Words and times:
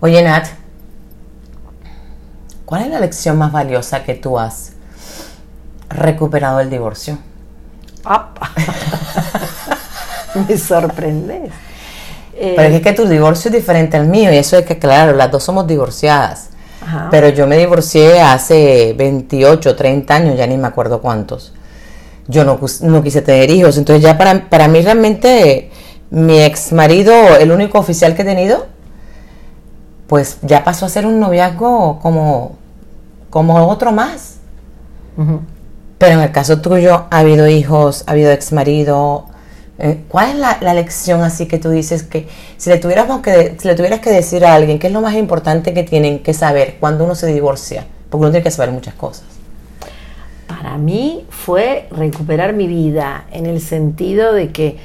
Oye, 0.00 0.22
Nat, 0.22 0.46
¿cuál 2.66 2.82
es 2.82 2.88
la 2.88 3.00
lección 3.00 3.38
más 3.38 3.50
valiosa 3.50 4.04
que 4.04 4.14
tú 4.14 4.38
has 4.38 4.72
recuperado 5.88 6.58
del 6.58 6.68
divorcio? 6.68 7.18
Me 10.48 10.58
sorprendes. 10.58 11.50
Pero 12.38 12.62
es 12.62 12.82
que 12.82 12.92
tu 12.92 13.06
divorcio 13.06 13.48
es 13.48 13.54
diferente 13.54 13.96
al 13.96 14.06
mío 14.06 14.30
y 14.30 14.36
eso 14.36 14.58
es 14.58 14.66
que, 14.66 14.78
claro, 14.78 15.16
las 15.16 15.30
dos 15.30 15.42
somos 15.42 15.66
divorciadas. 15.66 16.50
Ajá. 16.82 17.08
Pero 17.10 17.30
yo 17.30 17.46
me 17.46 17.56
divorcié 17.56 18.20
hace 18.20 18.94
28, 18.96 19.74
30 19.74 20.14
años, 20.14 20.36
ya 20.36 20.46
ni 20.46 20.58
me 20.58 20.68
acuerdo 20.68 21.00
cuántos. 21.00 21.54
Yo 22.28 22.44
no 22.44 23.02
quise 23.02 23.22
tener 23.22 23.50
hijos. 23.50 23.78
Entonces 23.78 24.02
ya 24.02 24.18
para, 24.18 24.50
para 24.50 24.68
mí 24.68 24.82
realmente 24.82 25.70
mi 26.10 26.42
ex 26.42 26.72
marido, 26.72 27.14
el 27.38 27.50
único 27.50 27.78
oficial 27.78 28.14
que 28.14 28.22
he 28.22 28.26
tenido, 28.26 28.66
pues 30.06 30.38
ya 30.42 30.64
pasó 30.64 30.86
a 30.86 30.88
ser 30.88 31.06
un 31.06 31.18
noviazgo 31.18 31.98
como, 32.00 32.56
como 33.30 33.68
otro 33.68 33.92
más. 33.92 34.36
Pero 35.98 36.12
en 36.12 36.20
el 36.20 36.30
caso 36.30 36.60
tuyo, 36.60 37.06
ha 37.10 37.18
habido 37.18 37.48
hijos, 37.48 38.04
ha 38.06 38.12
habido 38.12 38.30
ex 38.30 38.52
marido. 38.52 39.26
Eh, 39.78 40.02
¿Cuál 40.08 40.30
es 40.30 40.36
la, 40.36 40.58
la 40.60 40.74
lección 40.74 41.22
así 41.22 41.46
que 41.46 41.58
tú 41.58 41.70
dices 41.70 42.02
que 42.02 42.28
si 42.56 42.70
le, 42.70 42.78
tuviéramos 42.78 43.20
que 43.20 43.56
si 43.58 43.68
le 43.68 43.74
tuvieras 43.74 44.00
que 44.00 44.10
decir 44.10 44.44
a 44.44 44.54
alguien 44.54 44.78
qué 44.78 44.86
es 44.86 44.92
lo 44.92 45.02
más 45.02 45.14
importante 45.14 45.74
que 45.74 45.82
tienen 45.82 46.22
que 46.22 46.34
saber 46.34 46.76
cuando 46.80 47.04
uno 47.04 47.14
se 47.14 47.26
divorcia? 47.26 47.86
Porque 48.10 48.22
uno 48.22 48.30
tiene 48.30 48.44
que 48.44 48.50
saber 48.50 48.72
muchas 48.72 48.94
cosas. 48.94 49.24
Para 50.46 50.78
mí 50.78 51.26
fue 51.30 51.88
recuperar 51.90 52.52
mi 52.52 52.66
vida 52.66 53.24
en 53.32 53.46
el 53.46 53.60
sentido 53.60 54.32
de 54.32 54.52
que 54.52 54.76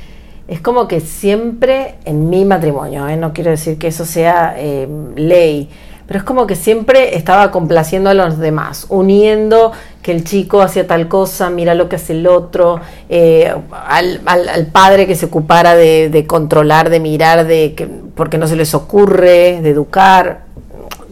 es 0.52 0.62
como 0.62 0.88
que 0.88 1.00
siempre 1.00 1.96
en 2.06 2.30
mi 2.30 2.46
matrimonio, 2.46 3.08
¿eh? 3.08 3.16
no 3.18 3.34
quiero 3.34 3.52
decir 3.52 3.78
que 3.78 3.88
eso 3.88 4.06
sea 4.06 4.54
eh, 4.58 4.88
ley, 5.16 5.70
pero 6.06 6.20
es 6.20 6.26
como 6.26 6.46
que 6.46 6.56
siempre 6.58 7.16
estaba 7.16 7.52
complaciendo 7.52 8.10
a 8.10 8.14
los 8.14 8.38
demás, 8.38 8.86
uniendo 8.90 9.72
que 10.02 10.12
el 10.12 10.26
chico 10.26 10.62
hacía 10.62 10.86
tal 10.86 11.08
cosa, 11.08 11.50
mira 11.50 11.74
lo 11.74 11.88
que 11.88 11.96
hace 11.96 12.12
el 12.14 12.28
otro, 12.28 12.82
eh, 13.08 13.54
al, 13.88 14.20
al- 14.26 14.50
al 14.50 14.66
padre 14.68 15.08
que 15.08 15.16
se 15.16 15.28
ocupara 15.28 15.74
de, 15.76 16.10
de 16.10 16.28
controlar, 16.28 16.90
de 16.90 17.00
mirar, 17.00 17.48
de 17.48 17.74
que, 17.76 17.88
porque 18.14 18.38
no 18.38 18.46
se 18.48 18.58
les 18.58 18.74
ocurre, 18.74 19.62
de 19.62 19.70
educar. 19.70 20.42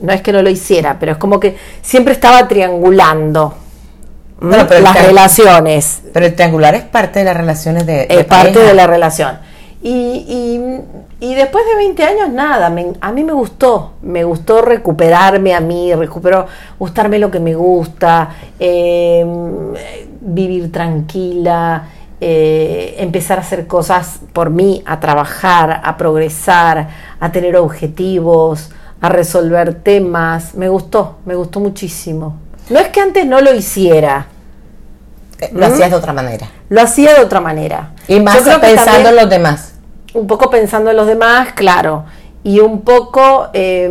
No 0.01 0.11
es 0.13 0.21
que 0.21 0.31
no 0.33 0.41
lo 0.41 0.49
hiciera, 0.49 0.97
pero 0.99 1.13
es 1.13 1.17
como 1.17 1.39
que 1.39 1.55
siempre 1.81 2.13
estaba 2.13 2.47
triangulando. 2.47 3.53
Pero 4.39 4.79
las 4.81 4.95
relaciones 5.05 6.01
Pero 6.13 6.25
el 6.25 6.35
triangular 6.35 6.75
es 6.75 6.83
parte 6.83 7.19
de 7.19 7.25
las 7.25 7.35
relaciones 7.37 7.85
de, 7.85 7.93
de 7.93 8.07
es 8.09 8.25
parte 8.25 8.53
pareja. 8.53 8.59
de 8.61 8.73
la 8.73 8.87
relación. 8.87 9.37
Y, 9.81 9.89
y- 9.91 10.81
y 11.21 11.35
después 11.35 11.65
de 11.65 11.75
20 11.75 12.03
años, 12.03 12.29
nada, 12.29 12.69
me- 12.69 12.93
a 13.01 13.11
mí 13.11 13.23
me 13.25 13.33
gustó, 13.33 13.93
me 14.01 14.23
gustó 14.23 14.61
recuperarme 14.61 15.53
a 15.53 15.59
mí, 15.59 15.93
recuperó 15.93 16.47
gustarme 16.77 17.19
lo 17.19 17.29
que 17.29 17.39
me 17.41 17.55
gusta, 17.55 18.29
eh, 18.59 19.25
vivir 20.21 20.71
tranquila, 20.71 21.87
eh, 22.21 22.95
empezar 22.99 23.37
a 23.37 23.41
hacer 23.41 23.67
cosas 23.67 24.19
por 24.33 24.49
mí, 24.49 24.81
a 24.85 24.99
trabajar, 24.99 25.81
a 25.83 25.95
progresar, 25.97 26.87
a 27.19 27.31
tener 27.31 27.55
objetivos, 27.57 28.71
a 29.01 29.09
resolver 29.09 29.75
temas. 29.75 30.55
Me 30.55 30.67
gustó, 30.69 31.17
me 31.25 31.35
gustó 31.35 31.59
muchísimo. 31.59 32.35
No 32.69 32.79
es 32.79 32.87
que 32.89 33.01
antes 33.01 33.25
no 33.25 33.41
lo 33.41 33.53
hiciera, 33.53 34.27
Eh, 35.41 35.49
Lo 35.53 35.65
hacías 35.67 35.89
de 35.89 35.95
otra 35.95 36.11
manera. 36.13 36.47
lo 36.69 36.81
hacía 36.81 37.13
de 37.15 37.21
otra 37.21 37.39
manera. 37.39 37.91
Y 38.09 38.19
más 38.19 38.37
pensando 38.59 39.09
en 39.09 39.15
los 39.15 39.29
demás. 39.29 39.73
un 40.13 40.27
poco 40.27 40.49
pensando 40.49 40.89
en 40.91 40.97
los 40.97 41.07
demás, 41.07 41.53
claro, 41.53 42.03
y 42.43 42.59
un 42.59 42.81
poco 42.81 43.47
eh, 43.53 43.89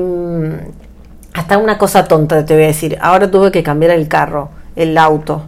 hasta 1.32 1.56
una 1.58 1.78
cosa 1.78 2.04
tonta 2.04 2.44
te 2.44 2.54
voy 2.54 2.64
a 2.64 2.66
decir. 2.68 2.98
Ahora 3.00 3.30
tuve 3.30 3.50
que 3.50 3.62
cambiar 3.62 3.92
el 3.92 4.08
carro, 4.08 4.50
el 4.76 4.98
auto, 4.98 5.44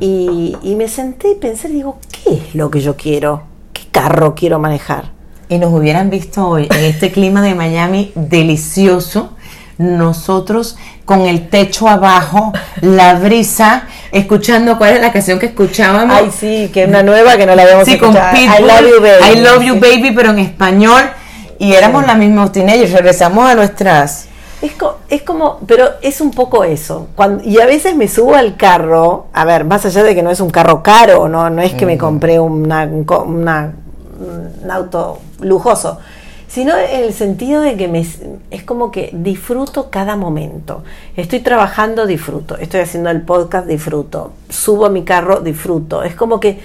y, 0.00 0.56
y 0.62 0.74
me 0.76 0.88
senté 0.88 1.30
y 1.32 1.34
pensé, 1.36 1.68
digo, 1.68 1.98
¿qué 2.12 2.34
es 2.34 2.54
lo 2.54 2.70
que 2.70 2.80
yo 2.80 2.96
quiero? 2.96 3.42
¿Qué 3.72 3.82
carro 3.90 4.34
quiero 4.34 4.58
manejar? 4.58 5.16
y 5.50 5.56
nos 5.58 5.72
hubieran 5.72 6.10
visto 6.10 6.46
hoy 6.46 6.68
en 6.70 6.84
este 6.84 7.10
clima 7.10 7.40
de 7.40 7.54
Miami 7.54 8.12
delicioso, 8.14 9.30
nosotros 9.78 10.76
con 11.08 11.22
el 11.22 11.48
techo 11.48 11.88
abajo, 11.88 12.52
la 12.82 13.14
brisa, 13.14 13.84
escuchando 14.12 14.76
cuál 14.76 14.92
es 14.96 15.00
la 15.00 15.10
canción 15.10 15.38
que 15.38 15.46
escuchábamos. 15.46 16.14
Ay, 16.14 16.30
sí, 16.38 16.70
que 16.70 16.82
es 16.82 16.88
una 16.88 17.02
nueva 17.02 17.38
que 17.38 17.46
no 17.46 17.54
la 17.54 17.62
habíamos 17.62 17.86
Sí, 17.86 17.96
con 17.96 18.10
escuchado. 18.14 18.36
Pitbull, 18.36 18.58
I 18.58 18.62
love 18.62 18.90
you, 18.90 19.00
baby. 19.00 19.32
I 19.38 19.40
love 19.40 19.62
you, 19.62 19.74
baby, 19.80 20.10
pero 20.14 20.30
en 20.32 20.38
español. 20.40 21.02
Y 21.58 21.72
éramos 21.72 22.06
las 22.06 22.18
mismas 22.18 22.52
teenagers, 22.52 22.92
regresamos 22.92 23.48
a 23.48 23.54
nuestras... 23.54 24.26
Es, 24.60 24.72
co- 24.72 24.98
es 25.08 25.22
como, 25.22 25.60
pero 25.66 25.88
es 26.02 26.20
un 26.20 26.30
poco 26.30 26.62
eso. 26.62 27.08
Cuando, 27.16 27.42
y 27.42 27.58
a 27.58 27.64
veces 27.64 27.96
me 27.96 28.06
subo 28.06 28.34
al 28.34 28.56
carro, 28.58 29.28
a 29.32 29.46
ver, 29.46 29.64
más 29.64 29.86
allá 29.86 30.02
de 30.02 30.14
que 30.14 30.22
no 30.22 30.30
es 30.30 30.40
un 30.40 30.50
carro 30.50 30.82
caro, 30.82 31.26
no, 31.26 31.48
no 31.48 31.62
es 31.62 31.72
que 31.72 31.86
me 31.86 31.96
compré 31.96 32.38
una, 32.38 32.84
una- 32.84 33.72
un 34.62 34.70
auto 34.70 35.20
lujoso, 35.40 36.00
sino 36.48 36.76
en 36.76 37.04
el 37.04 37.12
sentido 37.12 37.60
de 37.60 37.76
que 37.76 37.86
me, 37.86 38.00
es 38.50 38.64
como 38.64 38.90
que 38.90 39.10
disfruto 39.12 39.90
cada 39.90 40.16
momento. 40.16 40.82
Estoy 41.14 41.40
trabajando, 41.40 42.06
disfruto. 42.06 42.56
Estoy 42.56 42.80
haciendo 42.80 43.10
el 43.10 43.22
podcast, 43.22 43.66
disfruto. 43.68 44.32
Subo 44.48 44.88
mi 44.88 45.04
carro, 45.04 45.40
disfruto. 45.40 46.02
Es 46.02 46.14
como 46.14 46.40
que 46.40 46.58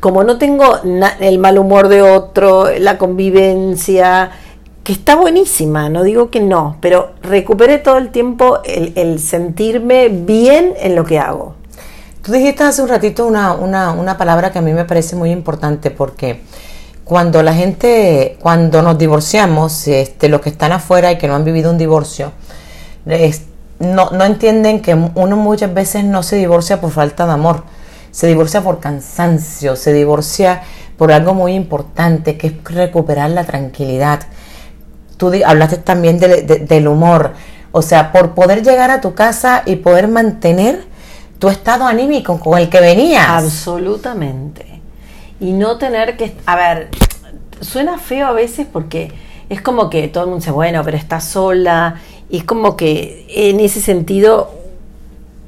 como 0.00 0.22
no 0.22 0.38
tengo 0.38 0.78
el 1.20 1.38
mal 1.38 1.58
humor 1.58 1.88
de 1.88 2.02
otro, 2.02 2.68
la 2.78 2.98
convivencia, 2.98 4.30
que 4.84 4.92
está 4.92 5.16
buenísima, 5.16 5.88
no 5.88 6.02
digo 6.02 6.30
que 6.30 6.40
no, 6.40 6.76
pero 6.80 7.10
recuperé 7.22 7.78
todo 7.78 7.98
el 7.98 8.10
tiempo 8.10 8.60
el, 8.64 8.92
el 8.94 9.18
sentirme 9.18 10.08
bien 10.08 10.74
en 10.78 10.94
lo 10.94 11.04
que 11.04 11.18
hago. 11.18 11.56
Tú 12.22 12.32
dijiste 12.32 12.62
hace 12.62 12.82
un 12.82 12.88
ratito 12.88 13.26
una, 13.26 13.54
una, 13.54 13.92
una 13.92 14.16
palabra 14.16 14.52
que 14.52 14.58
a 14.58 14.62
mí 14.62 14.72
me 14.72 14.84
parece 14.84 15.16
muy 15.16 15.30
importante 15.30 15.90
porque 15.90 16.42
cuando 17.08 17.42
la 17.42 17.54
gente, 17.54 18.36
cuando 18.42 18.82
nos 18.82 18.98
divorciamos, 18.98 19.88
este, 19.88 20.28
los 20.28 20.42
que 20.42 20.50
están 20.50 20.72
afuera 20.72 21.10
y 21.10 21.16
que 21.16 21.26
no 21.26 21.34
han 21.36 21.44
vivido 21.44 21.70
un 21.70 21.78
divorcio, 21.78 22.32
no, 23.80 24.10
no 24.10 24.24
entienden 24.24 24.82
que 24.82 24.94
uno 24.94 25.36
muchas 25.36 25.72
veces 25.72 26.04
no 26.04 26.22
se 26.22 26.36
divorcia 26.36 26.80
por 26.82 26.90
falta 26.90 27.26
de 27.26 27.32
amor, 27.32 27.64
se 28.10 28.26
divorcia 28.26 28.60
por 28.60 28.78
cansancio, 28.80 29.74
se 29.74 29.94
divorcia 29.94 30.62
por 30.98 31.10
algo 31.10 31.32
muy 31.32 31.54
importante 31.54 32.36
que 32.36 32.48
es 32.48 32.52
recuperar 32.64 33.30
la 33.30 33.44
tranquilidad. 33.44 34.20
Tú 35.16 35.32
hablaste 35.46 35.78
también 35.78 36.18
de- 36.18 36.42
del 36.42 36.88
humor, 36.88 37.32
o 37.72 37.80
sea, 37.80 38.12
por 38.12 38.34
poder 38.34 38.62
llegar 38.62 38.90
a 38.90 39.00
tu 39.00 39.14
casa 39.14 39.62
y 39.64 39.76
poder 39.76 40.08
mantener 40.08 40.84
tu 41.38 41.48
estado 41.48 41.86
anímico 41.86 42.38
con 42.38 42.58
el 42.58 42.68
que 42.68 42.80
venías. 42.80 43.28
Absolutamente. 43.28 44.67
Y 45.40 45.52
no 45.52 45.78
tener 45.78 46.16
que, 46.16 46.34
a 46.46 46.56
ver, 46.56 46.88
suena 47.60 47.98
feo 47.98 48.26
a 48.26 48.32
veces 48.32 48.66
porque 48.70 49.12
es 49.48 49.60
como 49.62 49.88
que 49.88 50.08
todo 50.08 50.24
el 50.24 50.30
mundo 50.30 50.40
dice, 50.40 50.50
bueno, 50.50 50.82
pero 50.84 50.96
está 50.96 51.20
sola, 51.20 52.00
y 52.28 52.38
es 52.38 52.44
como 52.44 52.76
que 52.76 53.26
en 53.30 53.60
ese 53.60 53.80
sentido, 53.80 54.52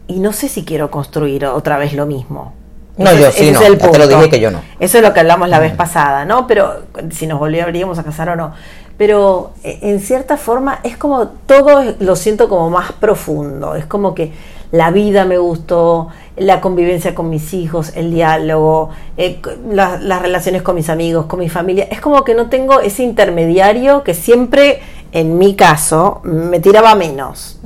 y 0.06 0.18
no 0.20 0.32
sé 0.32 0.48
si 0.48 0.64
quiero 0.64 0.90
construir 0.90 1.44
otra 1.46 1.76
vez 1.76 1.92
lo 1.92 2.06
mismo. 2.06 2.54
No, 2.96 3.10
Ese 3.10 3.22
yo 3.22 3.30
sí 3.30 3.50
no, 3.50 3.60
te 3.60 3.98
lo 3.98 4.06
dije 4.06 4.28
que 4.28 4.40
yo 4.40 4.50
no. 4.50 4.60
Eso 4.78 4.98
es 4.98 5.04
lo 5.04 5.12
que 5.12 5.20
hablamos 5.20 5.48
la 5.48 5.58
vez 5.58 5.72
pasada, 5.74 6.24
¿no? 6.24 6.46
Pero 6.46 6.82
si 7.10 7.26
nos 7.26 7.38
volveríamos 7.38 7.98
a 7.98 8.04
casar 8.04 8.28
o 8.30 8.36
no. 8.36 8.52
Pero 8.98 9.52
eh, 9.64 9.78
en 9.82 10.00
cierta 10.00 10.36
forma 10.36 10.80
es 10.82 10.98
como 10.98 11.28
todo 11.28 11.94
lo 11.98 12.16
siento 12.16 12.48
como 12.48 12.68
más 12.68 12.92
profundo. 12.92 13.74
Es 13.74 13.86
como 13.86 14.14
que 14.14 14.32
la 14.72 14.90
vida 14.90 15.24
me 15.24 15.38
gustó, 15.38 16.08
la 16.36 16.60
convivencia 16.60 17.14
con 17.14 17.28
mis 17.28 17.52
hijos, 17.54 17.92
el 17.96 18.10
diálogo, 18.12 18.90
eh, 19.16 19.40
la- 19.70 19.98
las 19.98 20.22
relaciones 20.22 20.62
con 20.62 20.76
mis 20.76 20.88
amigos, 20.88 21.26
con 21.26 21.40
mi 21.40 21.48
familia. 21.48 21.88
Es 21.90 22.00
como 22.00 22.22
que 22.24 22.34
no 22.34 22.48
tengo 22.48 22.80
ese 22.80 23.02
intermediario 23.02 24.04
que 24.04 24.14
siempre, 24.14 24.80
en 25.12 25.38
mi 25.38 25.54
caso, 25.54 26.20
me 26.24 26.60
tiraba 26.60 26.94
menos 26.94 27.58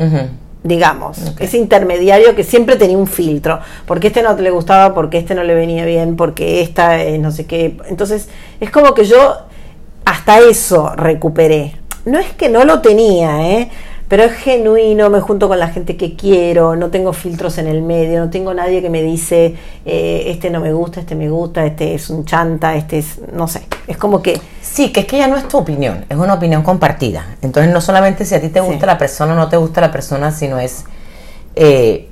digamos, 0.63 1.19
ese 1.41 1.59
intermediario 1.59 2.35
que 2.35 2.43
siempre 2.43 2.77
tenía 2.77 2.97
un 2.97 3.07
filtro, 3.07 3.61
porque 3.85 4.07
este 4.07 4.23
no 4.23 4.33
le 4.35 4.51
gustaba, 4.51 4.95
porque 4.95 5.19
este 5.19 5.35
no 5.35 5.45
le 5.45 5.55
venía 5.55 5.85
bien, 5.85 6.17
porque 6.17 6.63
esta 6.63 7.03
eh, 7.03 7.19
no 7.19 7.31
sé 7.33 7.45
qué. 7.45 7.77
Entonces, 7.91 8.31
es 8.61 8.71
como 8.71 8.95
que 8.95 9.05
yo 9.05 9.37
hasta 10.07 10.39
eso 10.39 10.91
recuperé. 10.97 11.77
No 12.07 12.19
es 12.19 12.33
que 12.33 12.49
no 12.49 12.65
lo 12.65 12.81
tenía, 12.81 13.47
¿eh? 13.51 13.71
Pero 14.15 14.31
es 14.31 14.33
genuino, 14.35 15.11
me 15.11 15.19
junto 15.19 15.49
con 15.49 15.59
la 15.59 15.71
gente 15.71 15.97
que 15.97 16.15
quiero, 16.15 16.77
no 16.77 16.89
tengo 16.89 17.13
filtros 17.13 17.59
en 17.59 17.67
el 17.67 17.83
medio, 17.83 18.21
no 18.21 18.31
tengo 18.31 18.55
nadie 18.55 18.81
que 18.81 18.89
me 18.89 19.03
dice, 19.03 19.57
eh, 19.85 20.27
este 20.27 20.51
no 20.51 20.61
me 20.61 20.73
gusta, 20.73 21.01
este 21.01 21.17
me 21.17 21.29
gusta, 21.29 21.67
este 21.67 21.97
es 21.97 22.11
un 22.11 22.25
chanta, 22.25 22.77
este 22.77 22.99
es, 22.99 23.19
no 23.33 23.49
sé, 23.49 23.67
es 23.89 23.97
como 23.97 24.23
que... 24.23 24.41
Sí, 24.63 24.93
que 24.93 25.01
es 25.01 25.07
que 25.07 25.19
ya 25.19 25.27
no 25.27 25.37
es 25.37 25.49
tu 25.49 25.59
opinión, 25.59 26.05
es 26.09 26.17
una 26.17 26.35
opinión 26.35 26.63
compartida. 26.63 27.27
Entonces 27.43 27.73
no 27.73 27.81
solamente 27.81 28.25
si 28.25 28.37
a 28.37 28.41
ti 28.41 28.51
te 28.51 28.61
gusta 28.61 28.83
Sí. 28.83 28.87
la 28.87 28.99
persona 28.99 29.33
o 29.33 29.37
no 29.37 29.49
te 29.49 29.57
gusta 29.57 29.81
la 29.81 29.91
persona, 29.91 30.31
sino 30.31 30.61
es 30.61 30.85
eh, 31.57 32.09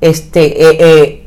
este 0.00 0.62
eh, 0.62 0.76
eh, 0.78 1.26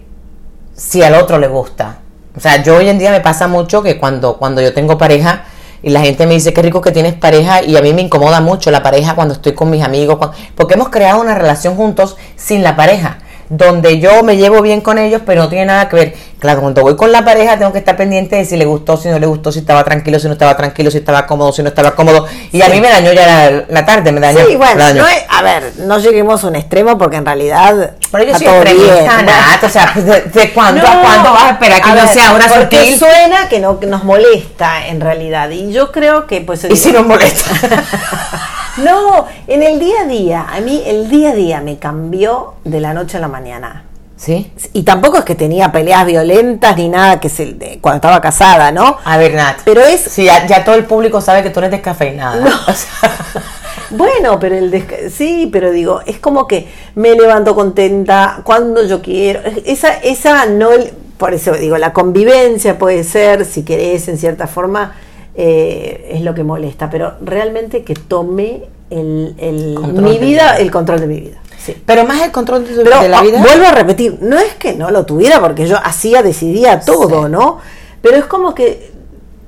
si 0.78 1.04
al 1.04 1.16
otro 1.16 1.40
le 1.40 1.50
gusta. 1.50 2.00
O 2.38 2.40
sea, 2.40 2.64
yo 2.64 2.78
hoy 2.78 2.88
en 2.88 3.00
día 3.00 3.12
me 3.12 3.20
pasa 3.20 3.50
mucho 3.50 3.84
que 3.84 4.00
cuando, 4.00 4.38
cuando 4.38 4.62
yo 4.62 4.74
tengo 4.74 4.98
pareja, 4.98 5.44
Y 5.82 5.90
la 5.90 6.02
gente 6.02 6.28
me 6.28 6.34
dice, 6.34 6.54
qué 6.54 6.62
rico 6.62 6.82
que 6.82 6.92
tienes 6.92 7.14
pareja 7.14 7.64
y 7.64 7.76
a 7.78 7.82
mí 7.82 7.94
me 7.94 8.02
incomoda 8.02 8.42
mucho 8.42 8.72
la 8.72 8.84
pareja 8.84 9.16
cuando 9.16 9.34
estoy 9.34 9.54
con 9.54 9.70
mis 9.70 9.84
amigos, 9.84 10.18
porque 10.56 10.74
hemos 10.74 10.90
creado 10.90 11.22
una 11.22 11.36
relación 11.36 11.76
juntos 11.76 12.18
sin 12.36 12.64
la 12.64 12.76
pareja 12.76 13.20
donde 13.50 14.00
yo 14.00 14.24
me 14.24 14.38
llevo 14.38 14.62
bien 14.62 14.80
con 14.80 15.00
ellos, 15.00 15.24
pero 15.26 15.44
no 15.44 15.50
tiene 15.50 15.66
nada 15.66 15.90
que 15.90 15.96
ver. 15.96 16.14
Claro, 16.40 16.62
cuando 16.62 16.84
voy 16.84 16.96
con 16.96 17.12
la 17.12 17.26
pareja 17.26 17.58
tengo 17.58 17.74
que 17.74 17.80
estar 17.80 17.98
pendiente 17.98 18.38
de 18.38 18.46
si 18.46 18.56
le 18.56 18.64
gustó, 18.64 18.96
si 18.96 19.10
no 19.10 19.20
le 19.20 19.26
gustó, 19.26 19.52
si 19.52 19.60
estaba 19.60 19.84
tranquilo, 19.84 20.20
si 20.20 20.28
no 20.28 20.34
estaba 20.34 20.56
tranquilo, 20.56 20.90
si 20.90 21.00
estaba 21.00 21.26
cómodo, 21.26 21.52
si 21.52 21.64
no 21.64 21.70
estaba 21.70 21.96
cómodo. 21.96 22.28
Y 22.52 22.62
a 22.62 22.70
mí 22.70 22.80
me 22.80 22.90
dañó 22.90 23.12
ya 23.12 23.66
la, 23.68 23.86
tarde, 23.86 24.12
me 24.12 24.22
dañó. 24.22 24.46
Sí, 24.48 24.56
bueno, 24.56 24.84
a 25.30 25.42
ver, 25.42 25.74
no 25.80 26.00
lleguemos 26.00 26.44
a 26.44 26.48
un 26.48 26.56
extremo 26.56 26.98
porque 26.98 27.18
en 27.18 27.26
realidad. 27.26 27.96
Pero 28.12 28.24
yo 28.24 28.38
soy 28.38 28.48
extremista, 28.48 29.22
nada, 29.24 29.60
o 29.62 29.70
sea, 29.70 29.94
¿de, 29.96 30.52
cuándo 30.54 30.88
a 30.88 31.02
cuándo 31.02 31.34
vas 31.34 31.44
a 31.44 31.50
esperar 31.52 31.82
que 31.82 31.90
no 31.90 32.08
sea 32.08 32.30
ahora 32.30 32.48
porque 32.48 32.98
suena 32.98 33.50
que, 33.50 33.60
no, 33.60 33.80
que 33.80 33.88
nos 33.88 34.04
molesta 34.04 34.88
en 34.88 35.02
realidad. 35.02 35.50
Y 35.50 35.74
yo 35.74 35.92
creo 35.92 36.28
que 36.28 36.42
pues. 36.42 36.64
¿Y 36.70 36.78
si 36.78 36.92
nos 36.92 37.06
molesta? 37.06 37.52
No, 38.84 39.26
en 39.48 39.64
el 39.64 39.80
día 39.80 40.02
a 40.02 40.06
día, 40.06 40.48
a 40.50 40.60
mí 40.62 40.84
el 40.86 41.10
día 41.10 41.32
a 41.32 41.34
día 41.34 41.62
me 41.62 41.78
cambió 41.78 42.56
de 42.64 42.80
la 42.80 42.94
noche 42.94 43.18
a 43.18 43.20
la 43.20 43.28
mañana. 43.28 43.86
¿Sí? 44.16 44.52
Y 44.74 44.84
tampoco 44.84 45.20
es 45.20 45.24
que 45.24 45.36
tenía 45.36 45.72
peleas 45.72 46.06
violentas 46.06 46.76
ni 46.76 46.90
nada 46.90 47.22
que 47.22 47.30
se 47.30 47.54
de, 47.54 47.80
cuando 47.80 47.98
estaba 47.98 48.20
casada, 48.20 48.70
¿no? 48.70 48.98
A 49.06 49.18
ver, 49.18 49.34
Nat. 49.34 49.60
Pero 49.64 49.80
es. 49.80 50.02
Sí, 50.02 50.26
ya, 50.26 50.66
todo 50.66 50.76
el 50.76 50.86
público 50.86 51.22
sabe 51.22 51.42
que 51.42 51.52
tú 51.52 51.60
eres 51.60 51.72
descafeinada. 51.72 52.36
No. 52.36 52.52
bueno, 53.92 54.38
pero 54.38 54.58
el 54.58 55.10
sí, 55.10 55.50
pero 55.52 55.72
digo, 55.72 56.02
es 56.06 56.20
como 56.20 56.48
que 56.48 56.68
me 56.96 57.16
levanto 57.16 57.56
contenta 57.56 58.42
cuando 58.44 58.84
yo 58.86 59.02
quiero. 59.02 59.40
Esa, 59.66 59.94
esa 59.94 60.46
no, 60.48 60.70
por 61.18 61.34
eso 61.34 61.54
digo, 61.54 61.78
la 61.78 61.94
convivencia 61.94 62.78
puede 62.78 63.06
ser, 63.06 63.46
si 63.46 63.64
querés, 63.64 64.10
en 64.10 64.18
cierta 64.18 64.48
forma 64.48 64.96
eh, 65.42 66.16
es 66.16 66.22
lo 66.22 66.36
que 66.36 66.44
molesta, 66.44 66.90
pero 66.90 67.14
realmente 67.22 67.86
que 67.86 67.94
tome 67.94 68.64
el, 68.90 69.78
mi 69.94 70.18
vida, 70.18 70.58
el 70.58 70.70
control 70.70 71.00
de 71.00 71.08
mi 71.08 71.20
vida. 71.22 71.38
Pero 71.86 72.06
más 72.06 72.22
el 72.24 72.32
control 72.32 72.68
de, 72.68 72.84
la 72.84 73.22
vida. 73.22 73.42
Vuelvo 73.42 73.68
a 73.68 73.72
repetir, 73.72 74.18
no 74.20 74.38
es 74.38 74.56
que 74.56 74.74
no 74.74 74.92
lo 74.92 75.06
tuviera 75.06 75.40
porque 75.40 75.66
yo 75.66 75.78
hacía, 75.82 76.24
decidía 76.24 76.82
todo, 76.82 77.30
¿no? 77.30 77.60
Pero 78.02 78.18
es 78.18 78.26
como 78.26 78.54
que 78.54 78.92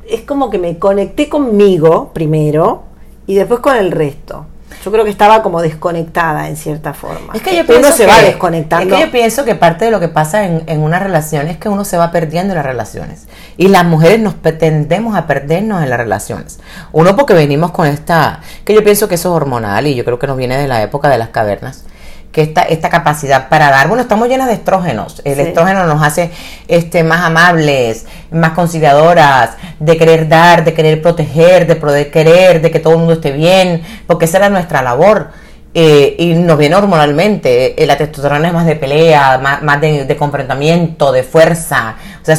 es 0.07 0.21
como 0.21 0.49
que 0.49 0.59
me 0.59 0.79
conecté 0.79 1.27
conmigo 1.27 2.11
primero 2.13 2.83
y 3.27 3.35
después 3.35 3.59
con 3.59 3.75
el 3.75 3.91
resto. 3.91 4.45
Yo 4.83 4.91
creo 4.91 5.03
que 5.03 5.11
estaba 5.11 5.43
como 5.43 5.61
desconectada 5.61 6.47
en 6.47 6.55
cierta 6.55 6.93
forma. 6.93 7.33
Es 7.33 7.41
que 7.41 7.55
yo 7.55 7.65
pienso 7.65 7.91
se 7.91 8.05
va 8.05 8.21
desconectando. 8.21 8.95
Es 8.95 8.99
que 9.01 9.05
yo 9.07 9.11
pienso 9.11 9.45
que 9.45 9.55
parte 9.55 9.85
de 9.85 9.91
lo 9.91 9.99
que 9.99 10.07
pasa 10.07 10.45
en, 10.45 10.63
en 10.67 10.81
una 10.81 10.99
relación 10.99 11.47
es 11.47 11.57
que 11.57 11.69
uno 11.69 11.85
se 11.85 11.97
va 11.97 12.11
perdiendo 12.11 12.53
en 12.53 12.57
las 12.57 12.65
relaciones. 12.65 13.27
Y 13.57 13.67
las 13.67 13.85
mujeres 13.85 14.19
nos 14.19 14.35
tendemos 14.41 15.15
a 15.15 15.27
perdernos 15.27 15.83
en 15.83 15.89
las 15.89 15.99
relaciones. 15.99 16.59
Uno 16.91 17.15
porque 17.15 17.33
venimos 17.33 17.71
con 17.71 17.87
esta, 17.87 18.41
que 18.65 18.73
yo 18.73 18.83
pienso 18.83 19.07
que 19.07 19.15
eso 19.15 19.29
es 19.29 19.35
hormonal 19.35 19.87
y 19.87 19.95
yo 19.95 20.03
creo 20.03 20.17
que 20.19 20.27
nos 20.27 20.37
viene 20.37 20.57
de 20.57 20.67
la 20.67 20.81
época 20.81 21.09
de 21.09 21.17
las 21.17 21.29
cavernas 21.29 21.85
que 22.31 22.41
esta, 22.41 22.61
esta 22.61 22.89
capacidad 22.89 23.49
para 23.49 23.69
dar, 23.69 23.87
bueno, 23.87 24.01
estamos 24.01 24.27
llenas 24.29 24.47
de 24.47 24.53
estrógenos, 24.53 25.21
el 25.25 25.39
estrógeno 25.39 25.85
nos 25.85 26.01
hace 26.01 26.31
este, 26.67 27.03
más 27.03 27.21
amables, 27.25 28.05
más 28.31 28.51
conciliadoras, 28.51 29.51
de 29.79 29.97
querer 29.97 30.27
dar, 30.29 30.63
de 30.63 30.73
querer 30.73 31.01
proteger, 31.01 31.67
de 31.67 31.75
poder 31.75 32.09
querer, 32.09 32.61
de 32.61 32.71
que 32.71 32.79
todo 32.79 32.93
el 32.93 32.99
mundo 32.99 33.13
esté 33.13 33.31
bien, 33.31 33.83
porque 34.07 34.25
esa 34.25 34.37
era 34.37 34.49
nuestra 34.49 34.81
labor. 34.81 35.29
Eh, 35.73 36.17
y 36.19 36.33
nos 36.33 36.57
viene 36.57 36.75
hormonalmente, 36.75 37.81
eh, 37.81 37.87
la 37.87 37.97
testosterona 37.97 38.45
es 38.49 38.53
más 38.53 38.65
de 38.65 38.75
pelea, 38.75 39.37
más, 39.37 39.79
de, 39.79 40.03
de, 40.03 40.17
confrontamiento, 40.17 41.13
de 41.13 41.23
fuerza, 41.23 41.95
o 42.21 42.25
sea, 42.25 42.35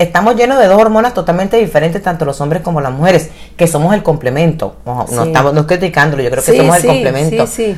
estamos 0.00 0.34
llenos 0.34 0.58
de 0.58 0.66
dos 0.66 0.80
hormonas 0.80 1.14
totalmente 1.14 1.56
diferentes, 1.56 2.02
tanto 2.02 2.24
los 2.24 2.40
hombres 2.40 2.62
como 2.62 2.80
las 2.80 2.90
mujeres, 2.90 3.30
que 3.56 3.68
somos 3.68 3.94
el 3.94 4.02
complemento, 4.02 4.74
no, 4.84 5.06
estamos 5.24 5.54
no 5.54 5.68
criticándolo, 5.68 6.20
yo 6.20 6.30
creo 6.32 6.42
que 6.42 6.56
somos 6.56 6.76
el 6.78 6.86
complemento. 6.86 7.46
Sí, 7.46 7.76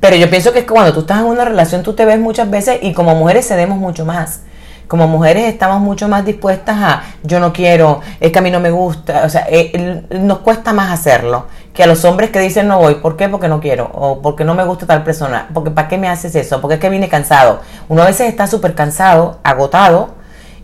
pero 0.00 0.16
yo 0.16 0.30
pienso 0.30 0.52
que 0.52 0.60
es 0.60 0.64
que 0.64 0.72
cuando 0.72 0.92
tú 0.92 1.00
estás 1.00 1.18
en 1.18 1.26
una 1.26 1.44
relación 1.44 1.82
tú 1.82 1.94
te 1.94 2.04
ves 2.04 2.18
muchas 2.18 2.50
veces 2.50 2.78
y 2.82 2.92
como 2.92 3.14
mujeres 3.14 3.46
cedemos 3.48 3.78
mucho 3.78 4.04
más. 4.04 4.42
Como 4.86 5.06
mujeres 5.06 5.52
estamos 5.52 5.80
mucho 5.80 6.08
más 6.08 6.24
dispuestas 6.24 6.76
a 6.78 7.02
yo 7.22 7.40
no 7.40 7.52
quiero, 7.52 8.00
es 8.20 8.32
que 8.32 8.38
a 8.38 8.42
mí 8.42 8.50
no 8.50 8.58
me 8.58 8.70
gusta, 8.70 9.24
o 9.24 9.28
sea, 9.28 9.46
eh, 9.50 10.02
nos 10.10 10.38
cuesta 10.38 10.72
más 10.72 10.90
hacerlo 10.90 11.44
que 11.74 11.82
a 11.82 11.86
los 11.86 12.04
hombres 12.06 12.30
que 12.30 12.40
dicen 12.40 12.66
no 12.66 12.78
voy, 12.78 12.96
¿por 12.96 13.16
qué? 13.16 13.28
Porque 13.28 13.48
no 13.48 13.60
quiero, 13.60 13.90
o 13.92 14.22
porque 14.22 14.44
no 14.44 14.54
me 14.54 14.64
gusta 14.64 14.86
tal 14.86 15.04
persona, 15.04 15.48
porque 15.52 15.70
¿para 15.70 15.88
qué 15.88 15.98
me 15.98 16.08
haces 16.08 16.34
eso? 16.34 16.60
Porque 16.60 16.74
es 16.74 16.80
que 16.80 16.88
vine 16.88 17.08
cansado. 17.08 17.60
Uno 17.88 18.02
a 18.02 18.06
veces 18.06 18.28
está 18.28 18.46
súper 18.46 18.74
cansado, 18.74 19.38
agotado, 19.44 20.14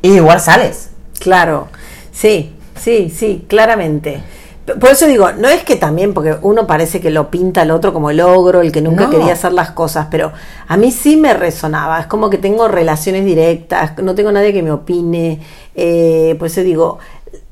y 0.01 0.15
igual 0.15 0.41
sales. 0.41 0.91
Claro, 1.21 1.69
sí, 2.11 2.57
sí, 2.77 3.15
sí, 3.15 3.45
claramente. 3.49 4.23
Por 4.66 4.90
eso 4.90 5.06
digo, 5.06 5.31
no 5.32 5.49
es 5.49 5.62
que 5.62 5.76
también, 5.76 6.14
porque 6.14 6.37
uno 6.40 6.66
parece 6.66 7.00
que 7.00 7.11
lo 7.11 7.31
pinta 7.31 7.62
al 7.62 7.70
otro 7.70 7.93
como 7.93 8.08
el 8.08 8.20
ogro, 8.20 8.62
el 8.62 8.72
que 8.72 8.81
nunca 8.81 9.11
quería 9.11 9.34
hacer 9.34 9.52
las 9.52 9.72
cosas, 9.72 10.08
pero 10.11 10.32
a 10.66 10.76
mí 10.78 10.90
sí 10.90 11.16
me 11.16 11.34
resonaba. 11.34 12.00
Es 12.00 12.06
como 12.06 12.31
que 12.31 12.38
tengo 12.38 12.66
relaciones 12.66 13.26
directas, 13.26 13.99
no 14.02 14.14
tengo 14.14 14.32
nadie 14.32 14.55
que 14.55 14.62
me 14.62 14.72
opine. 14.72 15.40
Eh, 15.75 16.34
por 16.38 16.46
eso 16.46 16.62
digo, 16.62 16.99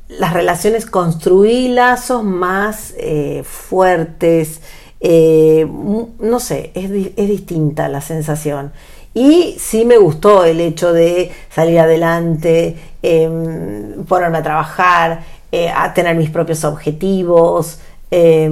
las 0.08 0.32
relaciones 0.32 0.86
construí 0.86 1.68
lazos 1.68 2.24
más 2.24 2.94
eh, 2.96 3.42
fuertes. 3.44 4.62
Eh, 5.00 5.68
no 6.18 6.40
sé, 6.40 6.70
es, 6.74 6.90
es 7.16 7.28
distinta 7.28 7.88
la 7.88 8.00
sensación. 8.00 8.72
Y 9.14 9.56
sí 9.58 9.84
me 9.84 9.98
gustó 9.98 10.44
el 10.44 10.60
hecho 10.60 10.92
de 10.92 11.30
salir 11.50 11.78
adelante, 11.80 12.76
em, 13.02 14.04
ponerme 14.04 14.38
a 14.38 14.42
trabajar. 14.42 15.22
Eh, 15.54 15.68
a 15.68 15.92
tener 15.92 16.16
mis 16.16 16.30
propios 16.30 16.64
objetivos. 16.64 17.78
Eh, 18.10 18.48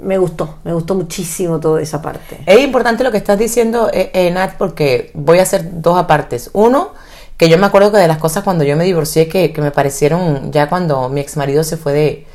me 0.00 0.18
gustó, 0.18 0.58
me 0.62 0.74
gustó 0.74 0.94
muchísimo 0.94 1.58
toda 1.58 1.80
esa 1.80 2.02
parte. 2.02 2.38
Es 2.44 2.60
importante 2.60 3.02
lo 3.02 3.10
que 3.10 3.16
estás 3.16 3.38
diciendo, 3.38 3.88
eh, 3.90 4.30
Nat, 4.30 4.56
porque 4.58 5.10
voy 5.14 5.38
a 5.38 5.42
hacer 5.42 5.80
dos 5.80 5.98
apartes. 5.98 6.50
Uno, 6.52 6.90
que 7.38 7.48
yo 7.48 7.56
me 7.56 7.64
acuerdo 7.64 7.92
que 7.92 7.96
de 7.96 8.08
las 8.08 8.18
cosas 8.18 8.44
cuando 8.44 8.62
yo 8.62 8.76
me 8.76 8.84
divorcié 8.84 9.26
que, 9.26 9.54
me 9.56 9.70
parecieron, 9.70 10.52
ya 10.52 10.68
cuando 10.68 11.08
mi 11.08 11.22
ex 11.22 11.38
marido 11.38 11.64
se 11.64 11.78
fue 11.78 11.94
de, 11.94 12.26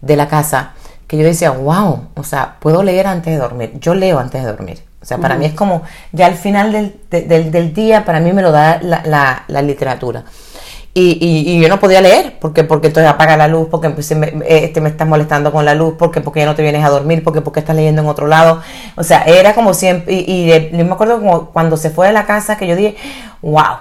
de, 0.00 0.16
la 0.16 0.28
casa, 0.28 0.72
que 1.06 1.18
yo 1.18 1.24
decía, 1.24 1.50
wow, 1.50 2.08
o 2.14 2.24
sea, 2.24 2.56
puedo 2.60 2.82
leer 2.82 3.06
antes 3.06 3.34
de 3.34 3.38
dormir. 3.38 3.72
Yo 3.80 3.94
leo 3.94 4.18
antes 4.18 4.42
de 4.42 4.50
dormir. 4.50 4.82
O 5.02 5.04
sea, 5.04 5.18
para 5.18 5.36
mí 5.36 5.44
es 5.44 5.52
como, 5.52 5.82
ya 6.12 6.24
al 6.24 6.34
final 6.36 6.72
del, 6.72 7.00
del, 7.10 7.50
del, 7.50 7.74
día, 7.74 8.06
para 8.06 8.18
mí 8.18 8.32
me 8.32 8.40
lo 8.40 8.50
da 8.50 8.80
la, 8.82 9.02
la, 9.04 9.44
la 9.46 9.62
literatura. 9.62 10.24
Y, 11.00 11.60
yo 11.60 11.68
no 11.68 11.78
podía 11.78 12.00
leer, 12.00 12.38
porque 12.40 12.64
porque 12.64 12.88
entonces 12.88 13.10
apaga 13.10 13.36
la 13.36 13.48
luz, 13.48 13.68
porque 13.70 13.88
me, 13.88 14.34
este, 14.46 14.80
me 14.80 14.88
estás 14.88 15.06
molestando 15.06 15.52
con 15.52 15.64
la 15.64 15.74
luz, 15.74 15.94
porque 15.98 16.20
porque 16.20 16.40
ya 16.40 16.46
no 16.46 16.54
te 16.54 16.62
vienes 16.62 16.84
a 16.84 16.90
dormir, 16.90 17.22
porque 17.22 17.40
porque 17.40 17.60
estás 17.60 17.76
leyendo 17.76 18.02
en 18.02 18.08
otro 18.08 18.26
lado. 18.26 18.60
O 18.96 19.04
sea, 19.04 19.22
era 19.24 19.54
como 19.54 19.74
siempre, 19.74 20.12
y, 20.14 20.46
yo 20.76 20.84
me 20.84 20.92
acuerdo 20.92 21.18
como 21.18 21.46
cuando 21.50 21.76
se 21.76 21.90
fue 21.90 22.08
de 22.08 22.12
la 22.12 22.26
casa 22.26 22.56
que 22.56 22.66
yo 22.66 22.76
dije, 22.76 22.96
wow, 23.42 23.78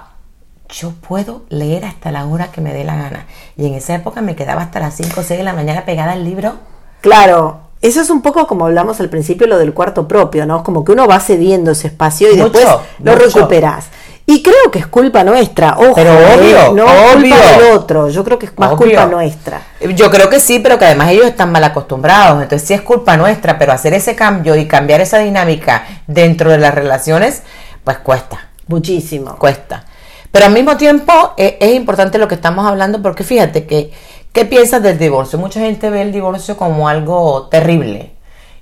yo 0.70 0.92
puedo 0.92 1.44
leer 1.50 1.86
hasta 1.86 2.12
la 2.12 2.26
hora 2.26 2.52
que 2.52 2.62
me 2.62 2.74
dé 2.74 2.84
la 2.84 2.96
gana. 2.96 3.26
Y 3.58 3.68
en 3.68 3.74
esa 3.74 3.96
época 3.96 4.22
me 4.22 4.36
quedaba 4.36 4.62
hasta 4.62 4.80
las 4.80 4.96
5 4.96 5.20
o 5.20 5.24
6 5.24 5.40
de 5.40 5.44
la 5.44 5.54
mañana 5.54 5.86
pegada 5.86 6.12
al 6.12 6.24
libro. 6.24 6.56
Claro, 7.02 7.62
eso 7.82 8.02
es 8.02 8.10
un 8.10 8.22
poco 8.22 8.48
como 8.48 8.66
hablamos 8.66 9.00
al 9.00 9.10
principio, 9.10 9.48
lo 9.48 9.58
del 9.58 9.74
cuarto 9.74 10.08
propio, 10.08 10.46
¿no? 10.46 10.64
Como 10.64 10.84
que 10.84 10.92
uno 10.92 11.08
va 11.08 11.20
cediendo 11.20 11.72
ese 11.72 11.88
espacio 11.88 12.32
y 12.32 12.38
después 12.38 12.66
lo 13.00 13.16
recuperas. 13.16 13.88
Y 14.30 14.44
creo 14.44 14.70
que 14.70 14.80
es 14.80 14.88
culpa 14.88 15.24
nuestra, 15.24 15.78
ojo, 15.78 15.94
pero 15.96 16.12
¿eh? 16.12 16.36
obvio, 16.36 16.74
no 16.74 16.84
obvio. 16.84 17.30
culpa 17.30 17.52
del 17.52 17.72
otro, 17.72 18.10
yo 18.10 18.26
creo 18.26 18.38
que 18.38 18.48
es 18.48 18.52
más 18.58 18.72
culpa 18.76 19.06
nuestra. 19.06 19.62
Yo 19.96 20.12
creo 20.12 20.30
que 20.30 20.42
sí, 20.42 20.60
pero 20.60 20.78
que 20.78 20.84
además 20.84 21.12
ellos 21.12 21.28
están 21.28 21.50
mal 21.50 21.64
acostumbrados, 21.64 22.44
entonces 22.44 22.68
sí 22.68 22.74
es 22.74 22.82
culpa 22.82 23.16
nuestra, 23.16 23.58
pero 23.58 23.72
hacer 23.72 23.94
ese 23.94 24.18
cambio 24.18 24.58
y 24.58 24.68
cambiar 24.68 25.00
esa 25.00 25.20
dinámica 25.20 25.86
dentro 26.08 26.52
de 26.52 26.58
las 26.58 26.76
relaciones, 26.76 27.44
pues 27.86 28.00
cuesta. 28.00 28.50
Muchísimo. 28.68 29.38
Cuesta. 29.38 29.86
Pero 30.30 30.48
al 30.48 30.52
mismo 30.52 30.76
tiempo 30.76 31.14
es, 31.38 31.54
es 31.62 31.74
importante 31.74 32.18
lo 32.18 32.28
que 32.28 32.36
estamos 32.36 32.66
hablando 32.66 33.02
porque 33.02 33.24
fíjate 33.24 33.66
que, 33.66 33.94
¿qué 34.34 34.44
piensas 34.44 34.84
del 34.84 35.00
divorcio? 35.00 35.40
Mucha 35.40 35.62
gente 35.62 35.90
ve 35.90 36.02
el 36.02 36.12
divorcio 36.12 36.58
como 36.58 36.90
algo 36.90 37.48
terrible 37.50 38.17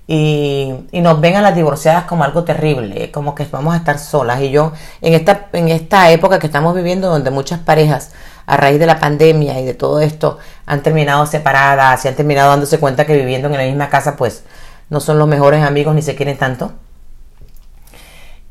y, 0.07 0.73
nos 0.93 1.19
ven 1.19 1.35
a 1.35 1.41
las 1.41 1.55
divorciadas 1.55 2.05
como 2.05 2.23
algo 2.23 2.43
terrible, 2.43 3.11
como 3.11 3.33
que 3.33 3.45
vamos 3.45 3.73
a 3.73 3.77
estar 3.77 3.97
solas. 3.99 4.41
Y 4.41 4.51
yo, 4.51 4.71
en 5.01 5.13
esta, 5.13 5.47
en 5.53 5.69
esta 5.69 6.11
época 6.11 6.39
que 6.39 6.47
estamos 6.47 6.75
viviendo, 6.75 7.09
donde 7.09 7.31
muchas 7.31 7.59
parejas, 7.59 8.11
a 8.45 8.57
raíz 8.57 8.79
de 8.79 8.85
la 8.85 8.99
pandemia 8.99 9.59
y 9.59 9.65
de 9.65 9.73
todo 9.73 10.01
esto, 10.01 10.37
han 10.67 10.83
terminado 10.83 11.25
separadas 11.25 12.05
y 12.05 12.07
han 12.07 12.15
terminado 12.15 12.51
dándose 12.51 12.79
cuenta 12.79 13.05
que 13.05 13.15
viviendo 13.15 13.47
en 13.47 13.57
la 13.57 13.63
misma 13.63 13.89
casa, 13.89 14.15
pues 14.15 14.43
no 14.89 14.99
son 14.99 15.17
los 15.17 15.27
mejores 15.27 15.63
amigos 15.63 15.95
ni 15.95 16.01
se 16.01 16.15
quieren 16.15 16.37
tanto. 16.37 16.73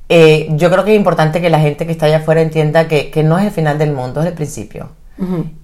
Eh, 0.09 0.49
yo 0.51 0.71
creo 0.71 0.85
que 0.85 0.93
es 0.93 0.99
importante 0.99 1.41
que 1.41 1.51
la 1.51 1.61
gente 1.61 1.87
que 1.87 1.93
está 1.93 2.07
allá 2.07 2.19
afuera 2.19 2.43
entienda 2.43 2.89
que, 2.89 3.11
que 3.11 3.23
no 3.23 3.39
es 3.39 3.47
el 3.47 3.51
final 3.53 3.79
del 3.79 3.93
mundo, 3.93 4.21
es 4.21 4.27
el 4.27 4.35
principio. 4.35 4.91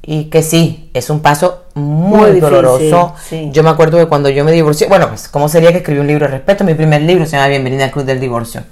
Y 0.02 0.24
que 0.24 0.42
sí, 0.42 0.90
es 0.94 1.10
un 1.10 1.20
paso 1.20 1.64
muy, 1.74 2.40
doloroso. 2.40 3.14
Yo 3.50 3.62
me 3.62 3.70
acuerdo 3.70 3.98
que 3.98 4.06
cuando 4.06 4.28
yo 4.28 4.44
me 4.44 4.52
divorcié, 4.52 4.86
bueno, 4.86 5.08
pues, 5.08 5.28
¿cómo 5.28 5.48
sería 5.48 5.72
que 5.72 5.78
escribí 5.78 6.00
un 6.00 6.06
libro 6.06 6.26
al 6.26 6.32
respecto? 6.32 6.64
Mi 6.64 6.74
primer 6.74 7.02
libro 7.02 7.26
se 7.26 7.32
llama 7.32 7.48
Bienvenida 7.48 7.84
al 7.84 7.90
Club 7.90 8.04
del 8.04 8.20
Divorcio. 8.20 8.62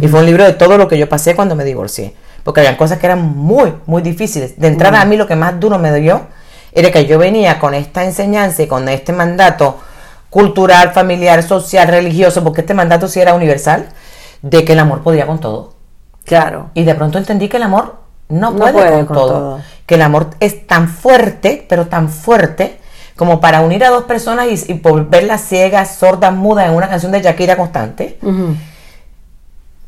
Y 0.00 0.06
fue 0.08 0.20
un 0.20 0.26
libro 0.26 0.44
de 0.44 0.52
todo 0.52 0.76
lo 0.76 0.86
que 0.86 0.98
yo 0.98 1.08
pasé 1.08 1.34
cuando 1.34 1.56
me 1.56 1.64
divorcié. 1.64 2.14
Porque 2.44 2.60
había 2.60 2.76
cosas 2.76 2.98
que 2.98 3.06
eran 3.06 3.36
muy, 3.36 3.74
muy 3.86 4.02
difíciles. 4.02 4.58
De 4.58 4.68
entrada, 4.68 5.00
a 5.00 5.04
mí 5.04 5.16
lo 5.16 5.26
que 5.26 5.36
más 5.36 5.58
duro 5.58 5.78
me 5.78 5.92
dio 5.98 6.22
era 6.72 6.90
que 6.90 7.06
yo 7.06 7.18
venía 7.18 7.58
con 7.58 7.74
esta 7.74 8.04
enseñanza 8.04 8.62
y 8.62 8.66
con 8.66 8.88
este 8.88 9.12
mandato 9.12 9.78
cultural, 10.30 10.92
familiar, 10.92 11.42
social, 11.42 11.88
religioso, 11.88 12.44
porque 12.44 12.60
este 12.60 12.74
mandato 12.74 13.08
sí 13.08 13.20
era 13.20 13.34
universal, 13.34 13.88
de 14.42 14.64
que 14.64 14.74
el 14.74 14.78
amor 14.78 15.02
podía 15.02 15.26
con 15.26 15.40
todo. 15.40 15.74
Claro. 16.24 16.70
Y 16.74 16.84
de 16.84 16.94
pronto 16.94 17.18
entendí 17.18 17.48
que 17.48 17.56
el 17.56 17.62
amor 17.62 17.96
no 18.28 18.50
No 18.50 18.58
puede, 18.58 18.72
puede 18.72 18.90
con, 18.90 19.06
con 19.06 19.16
todo. 19.16 19.28
todo. 19.28 19.60
Que 19.88 19.94
el 19.96 20.02
amor 20.02 20.30
es 20.38 20.66
tan 20.68 20.88
fuerte, 20.88 21.66
pero 21.68 21.86
tan 21.88 22.08
fuerte, 22.10 22.78
como 23.16 23.40
para 23.40 23.62
unir 23.62 23.82
a 23.84 23.88
dos 23.90 24.04
personas 24.04 24.46
y, 24.68 24.70
y 24.72 24.74
volverlas 24.74 25.40
ciegas, 25.40 25.96
sordas, 25.96 26.32
mudas 26.32 26.68
en 26.68 26.74
una 26.76 26.88
canción 26.88 27.10
de 27.10 27.22
Shakira 27.22 27.56
constante. 27.56 28.18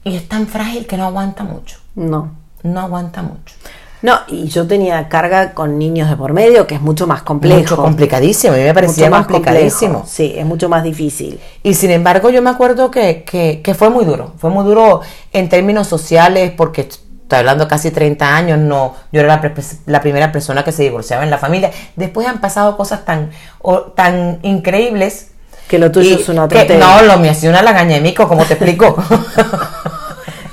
Y 0.03 0.17
es 0.17 0.27
tan 0.29 0.47
frágil 0.49 0.87
que 0.87 0.97
no 0.97 1.05
aguanta 1.05 1.45
mucho. 1.45 1.79
No. 1.95 2.33
No 2.63 2.81
aguanta 2.81 3.23
mucho. 3.23 3.55
No, 4.03 4.15
y 4.29 4.49
yo 4.49 4.67
tenía 4.67 5.09
carga 5.11 5.53
con 5.53 5.79
niños 5.79 6.09
de 6.09 6.17
por 6.17 6.33
medio, 6.33 6.67
que 6.67 6.75
es 6.77 6.81
mucho 6.81 7.07
más 7.07 7.23
complejo. 7.23 7.61
Mucho 7.61 7.77
complicadísimo. 7.77 8.55
A 8.55 8.57
mí 8.57 8.63
me 8.63 8.73
parecía 8.73 9.11
Mucho 9.11 9.19
más 9.19 9.27
complicadísimo. 9.27 9.93
complejo. 10.01 10.15
Sí, 10.17 10.33
es 10.35 10.47
mucho 10.47 10.71
más 10.71 10.83
difícil. 10.83 11.39
Y 11.63 11.75
sin 11.75 11.91
embargo, 11.91 12.31
yo 12.31 12.41
me 12.41 12.49
acuerdo 12.49 12.91
que, 12.91 13.23
que, 13.25 13.61
que 13.63 13.75
fue 13.75 13.91
muy 13.91 14.07
duro. 14.07 14.33
Fue 14.39 14.49
muy 14.49 14.65
duro 14.65 15.03
en 15.35 15.51
términos 15.51 15.87
sociales, 15.87 16.51
porque 16.57 16.89
estoy 17.31 17.39
hablando 17.39 17.69
casi 17.69 17.93
30 17.93 18.37
años, 18.37 18.59
no, 18.59 18.97
yo 19.13 19.21
era 19.21 19.41
la, 19.87 20.01
primera 20.01 20.33
persona 20.33 20.65
que 20.65 20.73
se 20.73 20.83
divorciaba 20.83 21.23
en 21.23 21.31
la 21.31 21.39
familia. 21.39 21.71
Después 21.95 22.27
han 22.27 22.41
pasado 22.41 22.77
cosas 22.77 23.05
tan, 23.05 23.31
o- 23.61 23.83
tan 23.83 24.41
increíbles. 24.43 25.29
Que 25.69 25.79
lo 25.79 25.93
tuyo 25.93 26.11
y 26.11 26.21
es 26.21 26.29
una 26.29 26.49
que-. 26.49 26.77
No, 26.77 27.03
lo 27.03 27.19
mío 27.19 27.33
sido 27.33 27.53
una 27.53 27.63
lagaña 27.63 27.95
de 27.95 28.01
mico, 28.01 28.27
como 28.27 28.45
te 28.45 28.55
explico. 28.55 28.97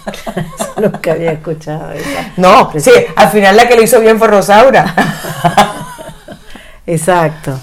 Nunca 0.78 1.14
había 1.14 1.32
escuchado 1.32 1.92
eso. 1.94 2.08
no, 2.38 2.72
sí, 2.78 2.92
al 3.16 3.30
final 3.30 3.58
la 3.58 3.68
que 3.68 3.76
lo 3.76 3.82
hizo 3.82 4.00
bien 4.00 4.20
fue 4.20 4.28
Rosaura. 4.28 4.94
Exacto. 6.86 7.60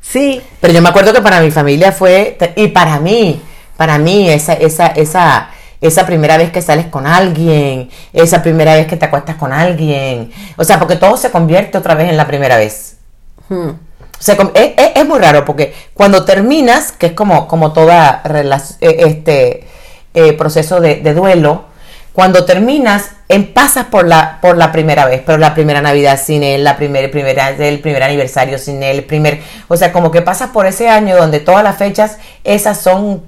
Sí, 0.00 0.42
Pero 0.60 0.72
yo 0.72 0.82
me 0.82 0.88
acuerdo 0.88 1.12
que 1.12 1.20
para 1.20 1.40
mi 1.40 1.52
familia 1.52 1.92
fue, 1.92 2.36
y 2.56 2.68
para 2.68 2.98
mí, 2.98 3.40
para 3.76 3.98
mí, 3.98 4.28
esa, 4.28 4.54
esa, 4.54 4.88
esa, 4.88 5.50
esa 5.80 6.06
primera 6.06 6.36
vez 6.36 6.50
que 6.50 6.62
sales 6.62 6.86
con 6.86 7.06
alguien, 7.06 7.90
esa 8.12 8.42
primera 8.42 8.74
vez 8.74 8.86
que 8.86 8.96
te 8.96 9.04
acuestas 9.06 9.36
con 9.36 9.52
alguien, 9.52 10.30
o 10.56 10.64
sea, 10.64 10.78
porque 10.78 10.96
todo 10.96 11.16
se 11.16 11.30
convierte 11.30 11.78
otra 11.78 11.94
vez 11.94 12.08
en 12.10 12.16
la 12.16 12.26
primera 12.26 12.56
vez. 12.56 12.96
Hmm. 13.48 13.70
Se 14.18 14.36
com- 14.36 14.50
es, 14.54 14.72
es- 14.78 14.92
es 14.96 15.06
muy 15.06 15.18
raro 15.18 15.44
porque 15.44 15.74
cuando 15.92 16.24
terminas, 16.24 16.92
que 16.92 17.06
es 17.06 17.12
como, 17.12 17.46
como 17.46 17.72
toda 17.72 18.22
eh, 18.80 18.96
este 19.06 19.66
eh, 20.14 20.32
proceso 20.32 20.80
de, 20.80 20.96
de 20.96 21.12
duelo, 21.14 21.64
cuando 22.14 22.46
terminas, 22.46 23.10
em- 23.28 23.52
pasas 23.52 23.84
por 23.86 24.06
la, 24.08 24.38
por 24.40 24.56
la 24.56 24.72
primera 24.72 25.04
vez, 25.04 25.20
pero 25.26 25.36
la 25.36 25.52
primera 25.52 25.82
Navidad 25.82 26.18
sin 26.18 26.42
él, 26.42 26.64
la 26.64 26.78
primera, 26.78 27.10
primera, 27.10 27.50
el 27.50 27.80
primer 27.80 28.02
aniversario 28.02 28.56
sin 28.58 28.82
él, 28.82 28.96
el 29.00 29.04
primer, 29.04 29.42
o 29.68 29.76
sea, 29.76 29.92
como 29.92 30.10
que 30.10 30.22
pasas 30.22 30.48
por 30.48 30.64
ese 30.64 30.88
año 30.88 31.14
donde 31.14 31.40
todas 31.40 31.62
las 31.62 31.76
fechas, 31.76 32.16
esas 32.42 32.80
son 32.80 33.22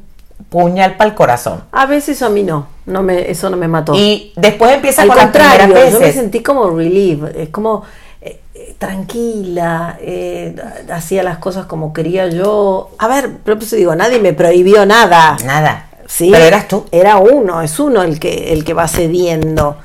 puñal 0.49 0.97
para 0.97 1.11
el 1.11 1.17
corazón. 1.17 1.63
a 1.73 1.87
veces 1.87 2.23
a 2.23 2.29
mí 2.29 2.43
no, 2.43 2.67
no 2.87 3.03
me, 3.03 3.31
eso 3.31 3.51
no 3.51 3.57
me 3.57 3.69
mató. 3.69 3.95
Y 3.95 4.33
después 4.37 4.73
empieza 4.73 5.03
Al 5.03 5.09
con 5.09 5.17
las 5.17 5.27
contrario, 5.27 5.65
primeras 5.67 5.93
yo 5.93 5.99
me 6.01 6.07
veces. 6.07 6.21
sentí 6.21 6.41
como 6.43 6.71
relief, 6.71 7.21
es 7.37 7.49
como 7.51 7.83
eh, 8.21 8.41
eh, 8.55 8.75
tranquila, 8.79 9.99
eh, 10.01 10.55
hacía 10.93 11.23
las 11.23 11.39
cosas 11.39 11.67
como 11.67 11.93
quería 11.93 12.29
yo. 12.29 12.91
A 12.99 13.09
ver, 13.09 13.31
pero 13.45 13.59
pues 13.59 13.71
digo, 13.73 13.95
nadie 13.95 14.19
me 14.21 14.33
prohibió 14.33 14.87
nada. 14.87 15.37
Nada. 15.45 15.89
Sí, 16.07 16.31
Pero 16.33 16.45
eras 16.45 16.67
tú. 16.69 16.87
Era 16.91 17.19
uno, 17.19 17.61
es 17.61 17.79
uno 17.79 18.03
el 18.03 18.19
que, 18.19 18.53
el 18.55 18.65
que 18.65 18.73
va 18.73 18.89
cediendo. 18.89 19.77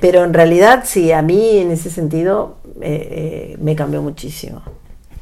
Pero 0.00 0.22
en 0.22 0.32
realidad, 0.32 0.84
sí, 0.86 1.10
a 1.10 1.22
mí 1.22 1.58
en 1.58 1.72
ese 1.72 1.90
sentido 1.90 2.56
me 2.78 3.74
cambió 3.74 4.00
muchísimo. 4.02 4.62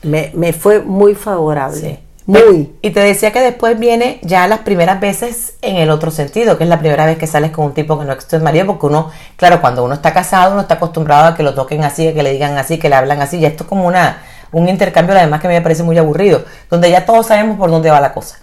Me, 0.03 0.31
me 0.35 0.53
fue 0.53 0.81
muy 0.81 1.15
favorable. 1.15 1.81
Sí. 1.81 1.99
Muy. 2.31 2.73
Y 2.81 2.91
te 2.91 3.01
decía 3.01 3.33
que 3.33 3.41
después 3.41 3.77
viene 3.77 4.21
ya 4.23 4.47
las 4.47 4.61
primeras 4.61 5.01
veces 5.01 5.55
en 5.63 5.77
el 5.77 5.91
otro 5.91 6.13
sentido, 6.13 6.57
que 6.57 6.63
es 6.63 6.71
la 6.71 6.79
primera 6.79 7.05
vez 7.05 7.19
que 7.19 7.27
sales 7.27 7.51
con 7.51 7.67
un 7.67 7.75
tipo 7.75 7.99
que 7.99 8.05
no 8.05 8.13
es 8.13 8.25
tu 8.25 8.39
marido, 8.39 8.67
porque 8.67 8.87
uno, 8.87 9.11
claro, 9.35 9.61
cuando 9.61 9.83
uno 9.85 9.95
está 9.95 10.13
casado, 10.13 10.53
uno 10.53 10.61
está 10.61 10.75
acostumbrado 10.75 11.27
a 11.27 11.35
que 11.35 11.43
lo 11.43 11.55
toquen 11.55 11.83
así, 11.83 12.07
a 12.07 12.15
que 12.15 12.23
le 12.23 12.33
digan 12.33 12.57
así, 12.57 12.79
que 12.79 12.89
le 12.89 12.95
hablan 12.95 13.21
así, 13.21 13.39
y 13.39 13.47
esto 13.47 13.65
es 13.65 13.69
como 13.69 13.85
una, 13.85 14.23
un 14.53 14.69
intercambio, 14.69 15.17
además 15.17 15.41
que 15.41 15.49
me 15.49 15.61
parece 15.61 15.83
muy 15.83 15.99
aburrido, 15.99 16.45
donde 16.71 16.89
ya 16.89 17.05
todos 17.05 17.27
sabemos 17.27 17.59
por 17.59 17.69
dónde 17.69 17.91
va 17.91 18.01
la 18.01 18.13
cosa. 18.13 18.39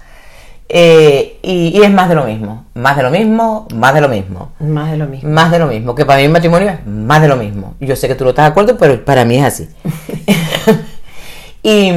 Eh, 0.68 1.40
y, 1.42 1.70
y 1.70 1.82
es 1.82 1.90
más 1.90 2.10
de 2.10 2.16
lo 2.16 2.26
mismo, 2.26 2.66
más 2.74 2.98
de 2.98 3.04
lo 3.04 3.10
mismo, 3.10 3.70
más 3.74 3.94
de 3.94 4.02
lo 4.02 4.10
mismo, 4.10 4.52
Más 4.60 4.92
de 4.92 4.98
lo 4.98 5.06
mismo. 5.08 5.30
más 5.30 5.50
de 5.50 5.60
lo 5.60 5.68
mismo, 5.68 5.96
que 5.96 6.06
para 6.06 6.18
mí 6.20 6.26
el 6.26 6.32
matrimonio 6.32 6.72
es 6.72 6.86
más 6.86 7.22
de 7.22 7.30
lo 7.30 7.38
mismo. 7.38 7.76
Yo 7.80 7.96
sé 7.96 8.10
que 8.10 8.16
tú 8.16 8.26
no 8.26 8.32
estás 8.32 8.48
de 8.48 8.52
acuerdo, 8.52 8.76
pero 8.78 9.06
para 9.06 9.24
mí 9.24 9.38
es 9.38 9.46
así. 9.46 9.70
y, 11.64 11.94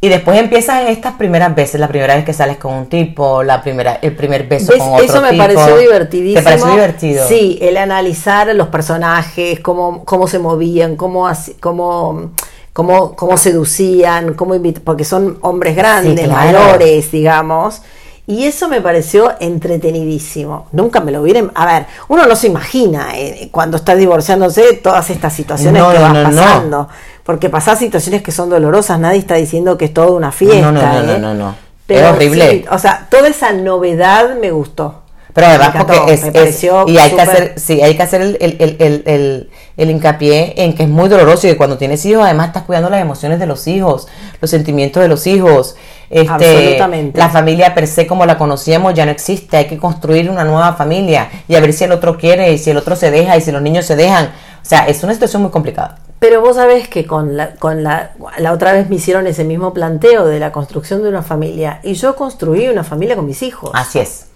y 0.00 0.08
después 0.08 0.38
empiezan 0.38 0.86
estas 0.86 1.14
primeras 1.14 1.54
veces, 1.54 1.80
la 1.80 1.88
primera 1.88 2.14
vez 2.14 2.24
que 2.24 2.32
sales 2.32 2.56
con 2.58 2.72
un 2.72 2.86
tipo, 2.86 3.42
la 3.42 3.60
primera, 3.62 3.98
el 4.00 4.14
primer 4.14 4.46
beso 4.46 4.72
¿Ves? 4.72 4.78
con 4.80 4.92
otro 4.94 5.04
Eso 5.04 5.20
me 5.20 5.30
tipo. 5.30 5.42
pareció 5.42 5.76
divertidísimo. 5.76 6.38
¿Te 6.40 6.44
pareció 6.44 6.70
divertido? 6.70 7.26
Sí, 7.26 7.58
el 7.60 7.76
analizar 7.76 8.54
los 8.54 8.68
personajes, 8.68 9.58
cómo, 9.60 10.04
cómo 10.04 10.28
se 10.28 10.38
movían, 10.38 10.94
cómo, 10.96 11.28
cómo, 11.58 12.30
cómo, 12.72 13.16
cómo 13.16 13.36
seducían, 13.36 14.34
cómo 14.34 14.54
porque 14.84 15.04
son 15.04 15.38
hombres 15.40 15.74
grandes, 15.74 16.20
Sí, 16.20 16.26
claro. 16.26 16.58
mayores, 16.60 17.10
digamos. 17.10 17.82
Y 18.28 18.44
eso 18.44 18.68
me 18.68 18.82
pareció 18.82 19.32
entretenidísimo. 19.40 20.66
Nunca 20.72 21.00
me 21.00 21.12
lo 21.12 21.22
hubiera... 21.22 21.42
A 21.54 21.64
ver, 21.64 21.86
uno 22.08 22.26
no 22.26 22.36
se 22.36 22.46
imagina 22.46 23.16
eh, 23.16 23.48
cuando 23.50 23.78
está 23.78 23.94
divorciándose 23.96 24.74
todas 24.74 25.08
estas 25.08 25.32
situaciones 25.32 25.82
No, 25.82 25.90
que 25.90 25.98
vas 25.98 26.12
no, 26.12 26.22
no. 26.22 26.28
pasando. 26.30 26.88
Porque 27.24 27.48
pasás 27.48 27.78
situaciones 27.78 28.20
que 28.22 28.30
son 28.30 28.50
dolorosas, 28.50 29.00
nadie 29.00 29.18
está 29.20 29.36
diciendo 29.36 29.78
que 29.78 29.86
es 29.86 29.94
toda 29.94 30.08
una 30.12 30.30
fiesta. 30.30 30.60
No, 30.60 30.72
no, 30.72 30.82
no, 30.82 31.02
no, 31.04 31.12
¿eh? 31.12 31.18
no, 31.18 31.34
no. 31.34 31.54
Pero 31.86 32.08
es 32.08 32.12
horrible. 32.12 32.50
sí, 32.50 32.64
o 32.70 32.78
sea, 32.78 33.06
toda 33.10 33.28
esa 33.28 33.52
novedad 33.54 34.36
me 34.38 34.50
gustó. 34.50 35.04
Pero 35.40 35.48
además 35.48 35.74
Me 35.74 35.80
encantó, 35.80 35.98
porque 35.98 36.14
es, 36.14 36.22
me 36.22 36.28
es- 36.28 36.34
pareció 36.34 36.88
y 36.88 36.98
hay 36.98 37.10
que 37.12 37.20
hacer, 37.20 37.54
sí, 37.56 37.82
hay 37.82 37.96
que 37.96 38.02
hacer 38.02 38.20
el, 38.22 38.36
el, 38.40 38.56
el, 38.58 38.76
el, 38.78 39.02
el- 39.06 39.50
el 39.76 39.90
hincapié 39.90 40.54
en 40.56 40.74
que 40.74 40.82
es 40.84 40.88
muy 40.88 41.08
doloroso 41.08 41.46
y 41.46 41.50
que 41.50 41.56
cuando 41.56 41.78
tienes 41.78 42.04
hijos 42.06 42.24
además 42.24 42.48
estás 42.48 42.64
cuidando 42.64 42.90
las 42.90 43.00
emociones 43.00 43.38
de 43.38 43.46
los 43.46 43.66
hijos, 43.68 44.08
los 44.40 44.50
sentimientos 44.50 45.00
de 45.02 45.08
los 45.08 45.26
hijos. 45.26 45.76
Este, 46.10 46.28
Absolutamente. 46.30 47.18
La 47.18 47.28
familia 47.28 47.74
per 47.74 47.86
se 47.86 48.06
como 48.06 48.24
la 48.26 48.38
conocíamos 48.38 48.94
ya 48.94 49.04
no 49.04 49.10
existe, 49.12 49.56
hay 49.56 49.66
que 49.66 49.76
construir 49.78 50.30
una 50.30 50.42
nueva 50.44 50.72
familia 50.74 51.28
y 51.46 51.54
a 51.54 51.60
ver 51.60 51.72
si 51.72 51.84
el 51.84 51.92
otro 51.92 52.16
quiere 52.16 52.52
y 52.52 52.58
si 52.58 52.70
el 52.70 52.76
otro 52.78 52.96
se 52.96 53.10
deja 53.10 53.36
y 53.36 53.40
si 53.40 53.52
los 53.52 53.62
niños 53.62 53.84
se 53.86 53.94
dejan. 53.94 54.26
O 54.26 54.64
sea, 54.68 54.86
es 54.88 55.02
una 55.04 55.12
situación 55.12 55.42
muy 55.42 55.50
complicada. 55.50 55.98
Pero 56.18 56.40
vos 56.40 56.56
sabés 56.56 56.88
que 56.88 57.06
con 57.06 57.36
la, 57.36 57.54
con 57.56 57.84
la, 57.84 58.10
la 58.38 58.52
otra 58.52 58.72
vez 58.72 58.88
me 58.90 58.96
hicieron 58.96 59.26
ese 59.28 59.44
mismo 59.44 59.72
planteo 59.72 60.24
de 60.26 60.40
la 60.40 60.50
construcción 60.50 61.02
de 61.04 61.08
una 61.10 61.22
familia 61.22 61.78
y 61.84 61.94
yo 61.94 62.16
construí 62.16 62.68
una 62.68 62.82
familia 62.84 63.14
con 63.14 63.24
mis 63.26 63.42
hijos. 63.42 63.70
Así 63.74 64.00
es. 64.00 64.27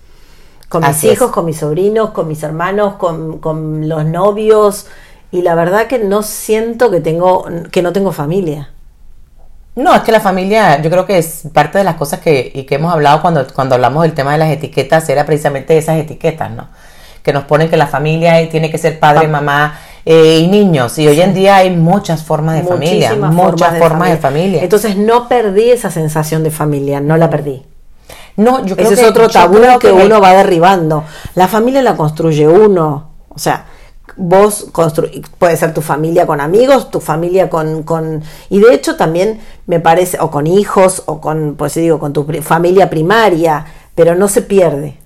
Con 0.72 0.88
mis 0.88 1.04
es. 1.04 1.12
hijos, 1.12 1.30
con 1.30 1.44
mis 1.44 1.58
sobrinos, 1.58 2.12
con 2.12 2.26
mis 2.26 2.42
hermanos, 2.42 2.94
con, 2.94 3.40
con 3.40 3.90
los 3.90 4.06
novios 4.06 4.86
y 5.30 5.42
la 5.42 5.54
verdad 5.54 5.86
que 5.86 5.98
no 5.98 6.22
siento 6.22 6.90
que 6.90 7.00
tengo 7.00 7.44
que 7.70 7.82
no 7.82 7.92
tengo 7.92 8.10
familia. 8.10 8.70
No, 9.76 9.94
es 9.94 10.00
que 10.00 10.12
la 10.12 10.20
familia, 10.20 10.80
yo 10.80 10.88
creo 10.88 11.04
que 11.04 11.18
es 11.18 11.42
parte 11.52 11.76
de 11.76 11.84
las 11.84 11.96
cosas 11.96 12.20
que, 12.20 12.50
y 12.54 12.64
que 12.64 12.76
hemos 12.76 12.90
hablado 12.90 13.20
cuando, 13.20 13.46
cuando 13.52 13.74
hablamos 13.74 14.02
del 14.02 14.14
tema 14.14 14.32
de 14.32 14.38
las 14.38 14.50
etiquetas, 14.50 15.06
era 15.10 15.26
precisamente 15.26 15.76
esas 15.76 15.98
etiquetas, 15.98 16.50
¿no? 16.50 16.68
Que 17.22 17.34
nos 17.34 17.44
ponen 17.44 17.68
que 17.68 17.76
la 17.76 17.86
familia 17.86 18.48
tiene 18.48 18.70
que 18.70 18.78
ser 18.78 18.98
padre, 18.98 19.28
mamá 19.28 19.78
eh, 20.06 20.38
y 20.38 20.46
niños. 20.48 20.98
Y 20.98 21.06
hoy 21.06 21.20
en 21.20 21.34
día 21.34 21.56
hay 21.56 21.70
muchas 21.70 22.22
formas 22.22 22.56
de 22.56 22.64
familia, 22.64 23.14
muchas 23.14 23.78
formas 23.78 24.10
de 24.10 24.16
familia. 24.16 24.62
Entonces 24.62 24.96
no 24.96 25.28
perdí 25.28 25.70
esa 25.70 25.90
sensación 25.90 26.42
de 26.42 26.50
familia, 26.50 27.00
no 27.00 27.18
la 27.18 27.28
perdí. 27.28 27.62
No, 28.36 28.64
yo 28.64 28.76
creo 28.76 28.88
Ese 28.88 28.96
que 28.96 29.02
es 29.02 29.08
otro 29.08 29.28
tabú 29.28 29.58
que, 29.78 29.92
uno 29.92 30.20
va 30.20 30.32
derribando. 30.32 31.04
La 31.34 31.48
familia 31.48 31.82
la 31.82 31.96
construye 31.96 32.48
uno. 32.48 33.10
O 33.28 33.38
sea, 33.38 33.66
vos 34.16 34.66
puede 35.38 35.56
ser 35.56 35.74
tu 35.74 35.80
familia 35.80 36.26
con 36.26 36.40
amigos, 36.40 36.90
tu 36.90 37.00
familia 37.00 37.48
con, 37.48 37.82
con 37.82 38.22
y 38.50 38.60
de 38.60 38.74
hecho 38.74 38.96
también 38.96 39.40
me 39.66 39.80
parece 39.80 40.18
o 40.20 40.30
con 40.30 40.46
hijos 40.46 41.02
o 41.06 41.20
con 41.20 41.54
pues 41.56 41.74
digo 41.74 41.98
con 41.98 42.12
tu 42.12 42.26
pri- 42.26 42.42
familia 42.42 42.90
primaria, 42.90 43.64
pero 43.94 44.14
no 44.14 44.28
se 44.28 44.42
pierde. 44.42 44.96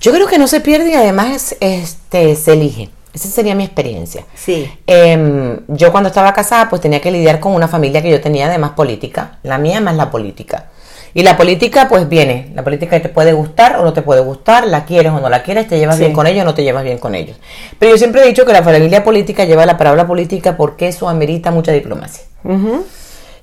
Yo 0.00 0.12
creo 0.12 0.26
que 0.26 0.38
no 0.38 0.46
se 0.48 0.60
pierde 0.60 0.90
y 0.90 0.94
además 0.94 1.56
este, 1.60 2.36
se 2.36 2.52
elige. 2.52 2.90
Esa 3.14 3.28
sería 3.28 3.54
mi 3.54 3.64
experiencia. 3.64 4.26
Sí. 4.34 4.70
Em, 4.86 5.60
yo 5.68 5.90
cuando 5.90 6.08
estaba 6.08 6.34
casada 6.34 6.68
pues 6.68 6.82
tenía 6.82 7.00
que 7.00 7.10
lidiar 7.10 7.40
con 7.40 7.54
una 7.54 7.66
familia 7.68 8.02
que 8.02 8.10
yo 8.10 8.20
tenía 8.20 8.46
además 8.46 8.72
política, 8.72 9.38
la 9.42 9.56
mía 9.56 9.80
más 9.80 9.96
la 9.96 10.10
política. 10.10 10.66
Y 11.18 11.22
la 11.22 11.34
política 11.38 11.86
pues 11.88 12.08
viene, 12.10 12.52
la 12.54 12.62
política 12.62 13.00
te 13.00 13.08
puede 13.08 13.32
gustar 13.32 13.76
o 13.78 13.82
no 13.84 13.94
te 13.94 14.02
puede 14.02 14.20
gustar, 14.20 14.66
la 14.66 14.84
quieres 14.84 15.12
o 15.12 15.18
no 15.20 15.30
la 15.30 15.42
quieres, 15.42 15.66
te 15.66 15.78
llevas 15.78 15.96
Sí. 15.96 16.02
bien 16.02 16.12
con 16.12 16.26
ellos 16.26 16.42
o 16.42 16.44
no 16.44 16.54
te 16.54 16.62
llevas 16.62 16.84
bien 16.84 16.98
con 16.98 17.14
ellos. 17.14 17.38
Pero 17.78 17.92
yo 17.92 17.96
siempre 17.96 18.22
he 18.22 18.26
dicho 18.26 18.44
que 18.44 18.52
la 18.52 18.62
familia 18.62 19.02
política 19.02 19.44
lleva 19.46 19.64
la 19.64 19.78
palabra 19.78 20.06
política 20.06 20.58
porque 20.58 20.88
eso 20.88 21.08
amerita 21.08 21.50
mucha 21.50 21.72
diplomacia. 21.72 22.24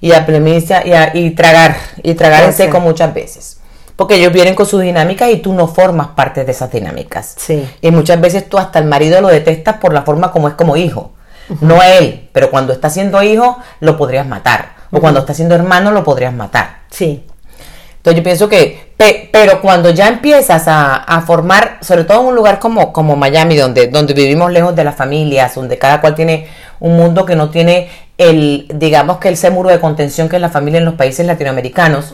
Y 0.01 0.12
a 0.12 0.25
premisa 0.25 0.86
y, 0.86 0.94
a- 0.94 1.15
y 1.15 1.32
tragar, 1.32 1.75
y 2.03 2.13
tragar 2.13 2.44
en 2.44 2.53
seco 2.53 2.80
muchas 2.80 3.12
veces. 3.13 3.58
Porque 3.96 4.15
ellos 4.15 4.32
vienen 4.34 4.53
con 4.53 4.65
sus 4.68 4.82
dinámicas 4.82 5.30
y 5.32 5.38
tú 5.38 5.51
no 5.53 5.68
formas 5.68 6.10
parte 6.10 6.44
de 6.46 6.51
esas 6.51 6.72
dinámicas. 6.72 7.34
Sí. 7.38 7.68
Y 7.82 7.89
muchas 7.92 8.22
veces 8.22 8.48
tú 8.50 8.58
hasta 8.60 8.77
el 8.80 8.86
marido 8.86 9.20
lo 9.20 9.30
detestas 9.30 9.77
por 9.77 9.94
la 9.94 10.03
forma 10.03 10.32
como 10.32 10.48
es 10.48 10.53
como 10.53 10.77
hijo. 10.77 11.13
no 11.62 11.82
a 11.82 11.89
él, 11.89 12.30
pero 12.34 12.50
cuando 12.51 12.72
está 12.72 12.89
siendo 12.89 13.22
hijo 13.24 13.58
lo 13.82 13.98
podrías 13.98 14.25
matar, 14.27 14.75
o 14.92 15.00
cuando 15.01 15.20
está 15.22 15.34
siendo 15.34 15.56
hermano 15.56 15.92
lo 15.92 16.03
podrías 16.03 16.34
matar. 16.34 16.82
Sí. 16.92 17.25
Entonces 18.03 18.17
yo 18.17 18.24
pienso 18.24 18.50
que, 18.50 18.93
pero 19.31 19.62
cuando 19.62 19.89
ya 19.89 20.10
empiezas 20.10 20.63
a, 20.67 21.24
formar, 21.25 21.77
sobre 21.79 22.03
todo 22.03 22.19
en 22.19 22.27
un 22.27 22.36
lugar 22.36 22.60
como, 22.60 22.91
como 22.91 23.15
Miami, 23.15 23.55
donde, 23.55 23.88
donde 23.88 24.13
vivimos 24.13 24.51
lejos 24.51 24.75
de 24.75 24.83
las 24.83 24.93
familias, 24.93 25.55
donde 25.55 25.77
cada 25.77 26.01
cual 26.01 26.13
tiene 26.13 26.48
un 26.81 26.98
mundo 26.98 27.25
que 27.25 27.38
no 27.38 27.50
tiene 27.50 27.88
el, 28.17 28.67
digamos 28.74 29.19
que 29.19 29.29
el 29.29 29.38
muro 29.53 29.69
de 29.69 29.79
contención 29.79 30.27
que 30.27 30.36
es 30.36 30.41
la 30.41 30.50
familia 30.50 30.79
en 30.79 30.86
los 30.86 30.95
países 30.95 31.25
latinoamericanos, 31.25 32.13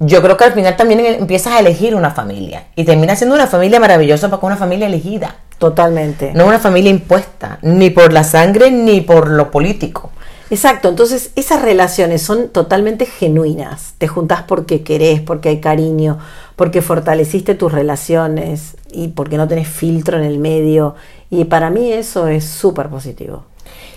yo 0.00 0.20
creo 0.20 0.36
que 0.36 0.44
al 0.44 0.52
final 0.52 0.76
también 0.76 1.00
empiezas 1.00 1.54
a 1.54 1.60
elegir 1.60 1.94
una 1.94 2.10
familia 2.10 2.64
y 2.76 2.84
termina 2.84 3.16
siendo 3.16 3.36
una 3.36 3.46
familia 3.46 3.80
maravillosa 3.80 4.28
porque 4.28 4.44
una 4.44 4.58
familia 4.58 4.86
elegida. 4.86 5.36
Totalmente. 5.56 6.32
No 6.34 6.44
una 6.44 6.58
familia 6.58 6.90
impuesta, 6.90 7.58
ni 7.62 7.88
por 7.88 8.12
la 8.12 8.22
sangre 8.22 8.70
ni 8.70 9.00
por 9.00 9.30
lo 9.30 9.50
político. 9.50 10.12
Exacto, 10.48 10.88
entonces 10.88 11.32
esas 11.34 11.62
relaciones 11.62 12.22
son 12.22 12.48
totalmente 12.48 13.06
genuinas. 13.06 13.94
Te 13.98 14.06
juntás 14.06 14.42
porque 14.42 14.82
querés, 14.82 15.20
porque 15.20 15.48
hay 15.48 15.60
cariño, 15.60 16.18
porque 16.54 16.82
fortaleciste 16.82 17.54
tus 17.54 17.72
relaciones 17.72 18.76
y 18.92 19.08
porque 19.08 19.36
no 19.36 19.48
tenés 19.48 19.68
filtro 19.68 20.18
en 20.18 20.24
el 20.24 20.38
medio. 20.38 20.94
Y 21.30 21.44
para 21.44 21.70
mí 21.70 21.92
eso 21.92 22.28
es 22.28 22.44
súper 22.44 22.88
positivo. 22.88 23.44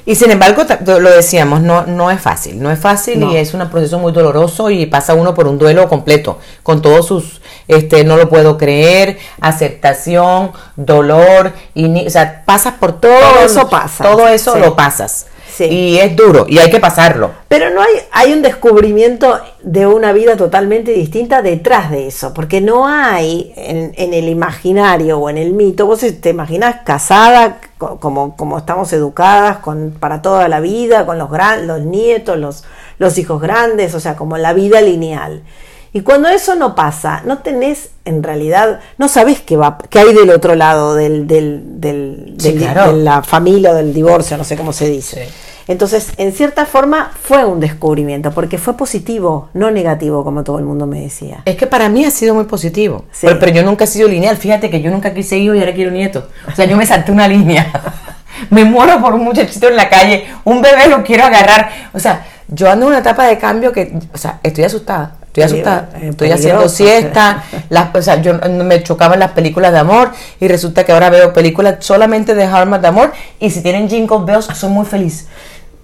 Y 0.05 0.15
sin 0.15 0.31
embargo, 0.31 0.63
lo 0.85 1.11
decíamos, 1.11 1.61
no, 1.61 1.85
no 1.85 2.09
es 2.09 2.19
fácil, 2.19 2.59
no 2.59 2.71
es 2.71 2.79
fácil 2.79 3.21
y 3.21 3.37
es 3.37 3.53
un 3.53 3.69
proceso 3.69 3.99
muy 3.99 4.11
doloroso 4.11 4.71
y 4.71 4.87
pasa 4.87 5.13
uno 5.13 5.35
por 5.35 5.45
un 5.45 5.59
duelo 5.59 5.87
completo, 5.87 6.39
con 6.63 6.81
todos 6.81 7.05
sus, 7.05 7.41
este, 7.67 8.03
no 8.03 8.17
lo 8.17 8.27
puedo 8.27 8.57
creer, 8.57 9.19
aceptación, 9.39 10.51
dolor, 10.75 11.53
y, 11.75 12.07
o 12.07 12.09
sea, 12.09 12.43
pasas 12.43 12.75
por 12.75 12.99
todo, 12.99 13.19
todo 13.19 13.45
eso 13.45 13.69
pasa. 13.69 14.03
Todo 14.03 14.27
eso 14.27 14.55
lo 14.55 14.75
pasas. 14.75 15.27
Y 15.59 15.97
es 15.97 16.15
duro 16.15 16.45
y 16.47 16.57
hay 16.57 16.69
que 16.69 16.79
pasarlo. 16.79 17.31
Pero 17.47 17.69
no 17.69 17.81
hay, 17.81 17.93
hay 18.11 18.33
un 18.33 18.41
descubrimiento 18.41 19.39
de 19.61 19.87
una 19.87 20.13
vida 20.13 20.37
totalmente 20.37 20.91
distinta 20.91 21.41
detrás 21.41 21.91
de 21.91 22.07
eso, 22.07 22.33
porque 22.33 22.61
no 22.61 22.87
hay 22.87 23.53
en, 23.55 24.13
el 24.13 24.29
imaginario 24.29 25.19
o 25.19 25.29
en 25.29 25.37
el 25.37 25.53
mito, 25.53 25.85
vos 25.85 25.99
te 25.99 26.29
imaginas 26.29 26.77
casada 26.85 27.59
como, 27.77 28.35
como 28.35 28.57
estamos 28.57 28.91
educadas 28.93 29.57
con, 29.57 29.91
para 29.99 30.21
toda 30.21 30.47
la 30.47 30.59
vida, 30.59 31.05
con 31.05 31.17
los, 31.17 31.29
gran, 31.29 31.67
los 31.67 31.81
nietos, 31.81 32.37
los, 32.37 32.63
los 32.97 33.17
hijos 33.17 33.41
grandes, 33.41 33.95
o 33.95 33.99
sea, 33.99 34.15
como 34.15 34.37
la 34.37 34.53
vida 34.53 34.81
lineal. 34.81 35.43
Y 35.91 36.01
cuando 36.01 36.29
eso 36.29 36.55
no 36.55 36.75
pasa, 36.75 37.21
no 37.25 37.39
tenés 37.39 37.89
en 38.05 38.21
realidad, 38.23 38.79
no 38.97 39.07
sabés 39.07 39.41
qué, 39.41 39.57
va, 39.57 39.77
qué 39.89 39.99
hay 39.99 40.13
del 40.13 40.29
otro 40.29 40.55
lado 40.55 40.95
del, 40.95 41.27
del, 41.27 41.79
del, 41.79 42.37
de 42.37 42.93
la 42.93 43.23
familia 43.23 43.71
o 43.71 43.75
del 43.75 43.93
divorcio, 43.93 44.37
no 44.37 44.43
sé 44.43 44.55
cómo 44.55 44.73
se 44.73 44.89
dice. 44.89 45.27
Entonces, 45.67 46.13
en 46.17 46.31
cierta 46.31 46.65
forma 46.65 47.11
fue 47.21 47.45
un 47.45 47.59
descubrimiento, 47.59 48.31
porque 48.31 48.57
fue 48.57 48.75
positivo, 48.75 49.49
no 49.53 49.69
negativo, 49.69 50.23
como 50.23 50.43
todo 50.43 50.57
el 50.57 50.65
mundo 50.65 50.87
me 50.87 51.01
decía. 51.01 51.43
Es 51.45 51.57
que 51.57 51.67
para 51.67 51.89
mí 51.89 52.05
ha 52.05 52.11
sido 52.11 52.33
muy 52.33 52.45
positivo, 52.45 53.05
pero, 53.21 53.49
yo 53.49 53.63
nunca 53.63 53.83
he 53.83 53.87
sido 53.87 54.07
lineal. 54.07 54.35
Fíjate 54.35 54.71
que 54.71 54.81
yo 54.81 54.89
nunca 54.89 55.13
quise 55.13 55.37
hijo 55.37 55.53
y 55.53 55.59
ahora 55.59 55.75
quiero 55.75 55.91
nieto. 55.91 56.27
O 56.51 56.55
sea, 56.55 56.65
yo 56.65 56.75
me 56.75 56.87
salté 56.87 57.11
una 57.11 57.27
línea. 57.27 57.71
me 58.49 58.63
muero 58.65 58.99
por 58.99 59.13
un 59.13 59.23
muchachito 59.23 59.67
en 59.67 59.75
la 59.75 59.89
calle, 59.89 60.25
un 60.43 60.59
bebé 60.59 60.87
lo 60.87 61.03
quiero 61.03 61.25
agarrar. 61.25 61.69
O 61.93 61.99
sea, 61.99 62.25
yo 62.47 62.67
ando 62.67 62.87
en 62.87 62.93
una 62.93 62.99
etapa 63.01 63.27
de 63.27 63.37
cambio 63.37 63.71
que, 63.71 63.95
o 64.11 64.17
sea, 64.17 64.39
estoy 64.41 64.63
asustada. 64.63 65.17
Estoy 65.29 65.43
asustada, 65.43 65.89
estoy 66.01 66.31
haciendo 66.31 66.67
siesta, 66.67 67.43
las, 67.69 67.95
o 67.95 68.01
sea, 68.01 68.21
yo 68.21 68.33
me 68.49 68.83
chocaban 68.83 69.19
las 69.19 69.31
películas 69.31 69.71
de 69.71 69.79
amor 69.79 70.11
y 70.39 70.47
resulta 70.47 70.83
que 70.83 70.91
ahora 70.91 71.09
veo 71.09 71.31
películas 71.33 71.77
solamente 71.79 72.35
de 72.35 72.43
armas 72.43 72.81
de 72.81 72.87
amor 72.87 73.11
y 73.39 73.49
si 73.49 73.61
tienen 73.61 73.87
Jingle 73.87 74.25
Bells 74.25 74.45
soy 74.45 74.69
muy 74.69 74.85
feliz 74.85 75.27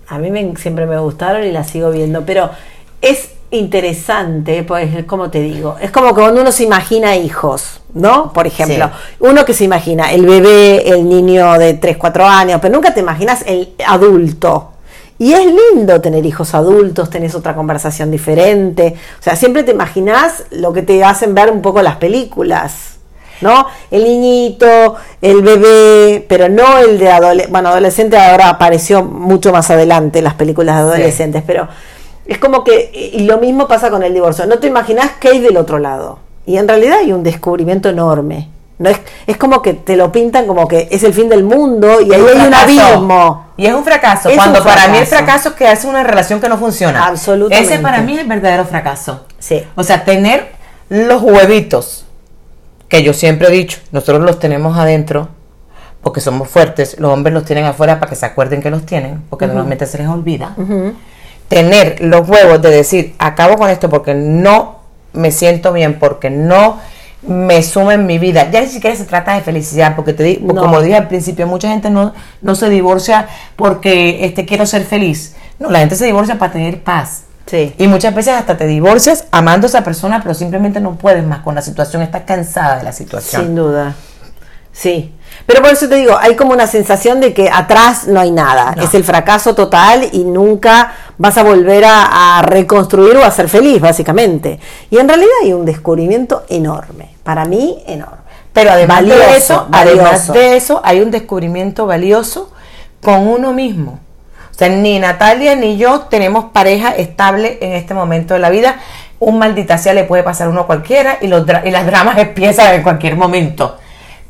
a 0.07 0.17
mí 0.17 0.31
me, 0.31 0.55
siempre 0.57 0.85
me 0.85 0.97
gustaron 0.99 1.43
y 1.43 1.51
las 1.51 1.67
sigo 1.67 1.91
viendo, 1.91 2.25
pero 2.25 2.49
es 3.01 3.29
interesante, 3.51 4.63
pues 4.63 5.05
como 5.05 5.29
te 5.29 5.41
digo, 5.41 5.77
es 5.81 5.91
como 5.91 6.09
que 6.09 6.21
cuando 6.21 6.41
uno 6.41 6.51
se 6.51 6.63
imagina 6.63 7.15
hijos, 7.15 7.81
¿no? 7.93 8.33
Por 8.33 8.47
ejemplo, 8.47 8.91
uno 9.19 9.45
que 9.45 9.53
se 9.53 9.63
imagina 9.63 10.11
el 10.11 10.25
bebé, 10.25 10.89
el 10.89 11.07
niño 11.07 11.57
de 11.57 11.75
3, 11.75 11.97
4 11.97 12.25
años, 12.25 12.59
pero 12.61 12.73
nunca 12.73 12.93
te 12.93 12.99
imaginas 12.99 13.43
el 13.47 13.73
adulto. 13.85 14.71
Y 15.17 15.33
es 15.33 15.45
lindo 15.45 16.01
tener 16.01 16.25
hijos 16.25 16.53
adultos, 16.53 17.09
tenés 17.09 17.35
otra 17.35 17.55
conversación 17.55 18.11
diferente, 18.11 18.95
o 19.19 19.23
sea, 19.23 19.35
siempre 19.35 19.63
te 19.63 19.71
imaginas 19.71 20.43
lo 20.51 20.73
que 20.73 20.81
te 20.81 21.03
hacen 21.03 21.33
ver 21.33 21.51
un 21.51 21.61
poco 21.61 21.81
las 21.81 21.95
películas. 21.97 22.95
¿no? 23.41 23.67
El 23.91 24.03
niñito, 24.03 24.95
el 25.21 25.41
bebé, 25.41 26.25
pero 26.27 26.47
no 26.49 26.77
el 26.77 26.97
de 26.97 27.11
adolescente. 27.11 27.51
Bueno, 27.51 27.69
adolescente 27.69 28.17
ahora 28.17 28.49
apareció 28.49 29.03
mucho 29.03 29.51
más 29.51 29.69
adelante 29.71 30.21
las 30.21 30.35
películas 30.35 30.77
de 30.77 30.81
adolescentes, 30.81 31.43
pero 31.45 31.67
es 32.25 32.37
como 32.37 32.63
que 32.63 33.11
y 33.13 33.23
lo 33.23 33.37
mismo 33.37 33.67
pasa 33.67 33.89
con 33.89 34.03
el 34.03 34.13
divorcio. 34.13 34.45
No 34.45 34.59
te 34.59 34.67
imaginas 34.67 35.11
que 35.19 35.29
hay 35.29 35.39
del 35.39 35.57
otro 35.57 35.79
lado. 35.79 36.19
Y 36.45 36.57
en 36.57 36.67
realidad 36.67 36.99
hay 36.99 37.11
un 37.11 37.23
descubrimiento 37.23 37.89
enorme. 37.89 38.49
No 38.77 38.89
es, 38.89 38.99
es 39.25 39.37
como 39.37 39.61
que 39.61 39.73
te 39.73 39.95
lo 39.95 40.11
pintan 40.11 40.47
como 40.47 40.67
que 40.67 40.87
es 40.91 41.03
el 41.03 41.13
fin 41.13 41.29
del 41.29 41.43
mundo 41.43 42.01
y 42.01 42.13
ahí 42.13 42.21
hay 42.21 42.47
un 42.47 42.53
abismo. 42.53 43.44
Y 43.57 43.65
es 43.65 43.73
un 43.73 43.83
fracaso. 43.83 44.29
Cuando 44.35 44.63
para 44.63 44.87
mí 44.87 44.97
el 44.97 45.05
fracaso 45.05 45.49
es 45.49 45.55
que 45.55 45.71
es 45.71 45.85
una 45.85 46.03
relación 46.03 46.41
que 46.41 46.49
no 46.49 46.57
funciona. 46.57 47.07
Absolutamente. 47.07 47.73
Ese 47.73 47.81
para 47.81 48.01
mí 48.01 48.13
es 48.13 48.19
el 48.19 48.27
verdadero 48.27 48.65
fracaso. 48.65 49.25
Sí. 49.39 49.65
O 49.75 49.83
sea, 49.83 50.03
tener 50.03 50.51
los 50.89 51.21
huevitos 51.21 52.05
que 52.89 53.01
yo 53.01 53.13
siempre 53.13 53.47
he 53.47 53.51
dicho, 53.51 53.79
nosotros 53.91 54.21
los 54.21 54.39
tenemos 54.39 54.77
adentro 54.77 55.29
porque 56.01 56.21
somos 56.21 56.47
fuertes, 56.47 56.99
los 56.99 57.11
hombres 57.11 57.33
los 57.33 57.45
tienen 57.45 57.65
afuera 57.65 57.99
para 57.99 58.09
que 58.09 58.15
se 58.15 58.27
acuerden 58.27 58.61
que 58.61 58.69
los 58.69 58.85
tienen, 58.85 59.23
porque 59.27 59.47
normalmente 59.47 59.87
se 59.87 59.97
les 59.97 60.07
olvida. 60.07 60.55
Tener 61.47 61.99
los 62.01 62.29
huevos 62.29 62.61
de 62.61 62.69
decir, 62.69 63.15
acabo 63.17 63.57
con 63.57 63.71
esto 63.71 63.89
porque 63.89 64.13
no 64.13 64.81
me 65.13 65.31
siento 65.31 65.73
bien, 65.73 65.97
porque 65.97 66.29
no 66.29 66.79
me 67.27 67.61
suma 67.63 67.93
en 67.93 68.05
mi 68.05 68.17
vida. 68.19 68.49
Ya 68.51 68.61
ni 68.61 68.67
siquiera 68.67 68.95
se 68.95 69.05
trata 69.05 69.33
de 69.35 69.41
felicidad, 69.41 69.95
porque 69.95 70.13
te 70.13 70.23
digo, 70.23 70.55
como 70.55 70.81
dije 70.81 70.95
al 70.95 71.07
principio, 71.07 71.47
mucha 71.47 71.69
gente 71.69 71.89
no, 71.89 72.13
no 72.41 72.55
se 72.55 72.69
divorcia 72.69 73.27
porque 73.55 74.25
este 74.25 74.45
quiero 74.45 74.65
ser 74.65 74.83
feliz. 74.85 75.35
No, 75.59 75.69
la 75.69 75.79
gente 75.79 75.95
se 75.95 76.05
divorcia 76.05 76.37
para 76.37 76.51
tener 76.51 76.83
paz. 76.83 77.23
Y 77.77 77.87
muchas 77.87 78.13
veces 78.13 78.33
hasta 78.33 78.57
te 78.57 78.65
divorcias 78.65 79.25
amando 79.31 79.67
a 79.67 79.69
esa 79.69 79.83
persona, 79.83 80.21
pero 80.21 80.33
simplemente 80.33 80.79
no 80.79 80.95
puedes 80.95 81.23
más 81.23 81.39
con 81.39 81.55
la 81.55 81.61
situación, 81.61 82.01
estás 82.01 82.23
cansada 82.23 82.77
de 82.77 82.83
la 82.83 82.91
situación. 82.91 83.43
Sin 83.43 83.55
duda. 83.55 83.95
Sí. 84.71 85.13
Pero 85.45 85.61
por 85.61 85.71
eso 85.71 85.87
te 85.87 85.95
digo, 85.95 86.17
hay 86.19 86.35
como 86.35 86.53
una 86.53 86.65
sensación 86.65 87.19
de 87.19 87.33
que 87.33 87.49
atrás 87.51 88.07
no 88.07 88.19
hay 88.19 88.31
nada. 88.31 88.75
Es 88.81 88.93
el 88.93 89.03
fracaso 89.03 89.53
total 89.53 90.09
y 90.11 90.23
nunca 90.23 90.93
vas 91.17 91.37
a 91.37 91.43
volver 91.43 91.83
a, 91.85 92.41
reconstruir 92.43 93.15
o 93.17 93.23
a 93.23 93.31
ser 93.31 93.47
feliz, 93.47 93.79
básicamente. 93.79 94.59
Y 94.89 94.97
en 94.97 95.07
realidad 95.07 95.31
hay 95.43 95.53
un 95.53 95.65
descubrimiento 95.65 96.43
enorme. 96.49 97.15
Para 97.23 97.45
mí, 97.45 97.83
enorme. 97.85 98.17
Pero 98.53 98.71
además 98.71 99.05
de 99.05 99.35
eso, 99.35 99.67
además 99.71 100.31
de 100.31 100.55
eso, 100.55 100.81
hay 100.83 101.01
un 101.01 101.11
descubrimiento 101.11 101.85
valioso 101.85 102.51
con 103.01 103.27
uno 103.27 103.53
mismo. 103.53 103.99
O 104.55 104.57
sea, 104.57 104.69
ni 104.69 104.97
Natalia 104.99 105.55
ni 105.55 105.77
yo 105.77 106.01
tenemos 106.09 106.45
pareja 106.45 106.95
estable 106.95 107.57
en 107.61 107.73
este 107.73 107.93
momento 107.93 108.33
de 108.33 108.39
la 108.39 108.49
vida. 108.49 108.77
Un 109.19 109.37
maldita 109.37 109.77
sea 109.77 109.93
le 109.93 110.05
puede 110.05 110.23
pasar 110.23 110.47
a 110.47 110.49
uno 110.49 110.65
cualquiera 110.65 111.17
y, 111.21 111.27
los 111.27 111.45
y 111.65 111.71
las 111.71 111.85
dramas 111.85 112.17
empiezan 112.19 112.73
en 112.73 112.81
cualquier 112.81 113.17
momento. 113.17 113.77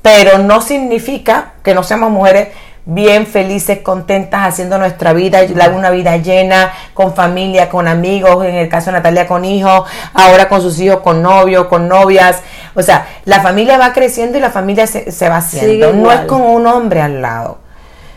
Pero 0.05 0.37
no 0.37 0.61
significa 0.61 1.53
que 1.63 1.73
no 1.73 1.81
seamos 1.81 2.11
mujeres 2.11 2.49
bien 2.85 3.25
felices, 3.25 3.79
contentas, 3.79 4.41
haciendo 4.47 4.77
nuestra 4.77 5.13
vida, 5.13 5.39
una 5.73 5.89
vida 5.89 6.17
llena, 6.17 6.71
con 6.93 7.15
familia, 7.15 7.69
con 7.69 7.87
amigos, 7.87 8.45
en 8.45 8.53
el 8.53 8.69
caso 8.69 8.91
de 8.91 8.97
Natalia 8.97 9.25
con 9.25 9.43
hijos, 9.43 9.89
ahora 10.13 10.47
con 10.47 10.61
sus 10.61 10.79
hijos, 10.79 10.99
con 10.99 11.23
novios, 11.23 11.65
con 11.65 11.87
novias. 11.87 12.43
O 12.75 12.83
sea, 12.83 13.07
la 13.25 13.41
familia 13.41 13.79
va 13.79 13.93
creciendo 13.93 14.37
y 14.37 14.41
la 14.41 14.51
familia 14.51 14.85
se, 14.85 15.11
se 15.11 15.27
va 15.27 15.37
haciendo. 15.37 15.91
no 15.91 16.11
es 16.11 16.19
con 16.21 16.39
un 16.43 16.67
hombre 16.67 17.01
al 17.01 17.23
lado. 17.23 17.57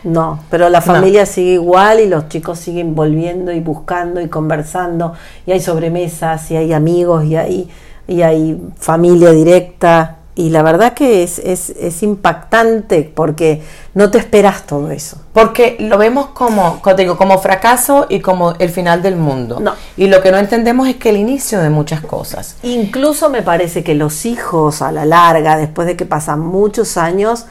No, 0.03 0.41
pero 0.51 0.69
la 0.69 0.81
familia 0.81 1.25
sigue 1.25 1.53
igual 1.53 2.01
y 2.01 2.07
los 2.07 2.29
chicos 2.29 2.59
siguen 2.59 2.93
volviendo 2.93 3.51
y 3.51 3.61
buscando 3.61 4.21
y 4.21 4.29
conversando 4.29 5.13
y 5.47 5.53
hay 5.53 5.59
sobremesas 5.59 6.51
y 6.51 6.55
hay 6.55 6.71
amigos 6.71 7.25
y 7.25 7.35
hay, 7.35 7.69
y 8.07 8.21
hay 8.21 8.61
familia 8.77 9.31
directa 9.31 10.18
y 10.35 10.51
la 10.51 10.63
verdad 10.63 10.93
que 10.93 11.23
es, 11.23 11.39
es, 11.39 11.69
es, 11.71 12.01
impactante 12.01 13.03
porque 13.03 13.61
no 13.93 14.09
te 14.09 14.19
esperas 14.19 14.65
todo 14.65 14.89
eso. 14.89 15.17
Porque 15.33 15.75
lo 15.79 15.97
vemos 15.97 16.27
como, 16.27 16.81
como, 16.81 16.95
digo, 16.95 17.17
como 17.17 17.39
fracaso 17.39 18.05
y 18.07 18.21
como 18.21 18.53
el 18.53 18.69
final 18.69 19.01
del 19.01 19.17
mundo. 19.17 19.59
No. 19.59 19.73
Y 19.97 20.07
lo 20.07 20.21
que 20.21 20.31
no 20.31 20.37
entendemos 20.37 20.87
es 20.87 20.95
que 20.95 21.09
el 21.09 21.17
inicio 21.17 21.59
de 21.59 21.69
muchas 21.69 21.99
cosas. 22.01 22.55
Incluso 22.63 23.29
me 23.29 23.41
parece 23.41 23.83
que 23.83 23.95
los 23.95 24.25
hijos 24.25 24.81
a 24.81 24.93
la 24.93 25.03
larga, 25.03 25.57
después 25.57 25.87
de 25.87 25.97
que 25.97 26.05
pasan 26.05 26.39
muchos 26.39 26.95
años, 26.95 27.45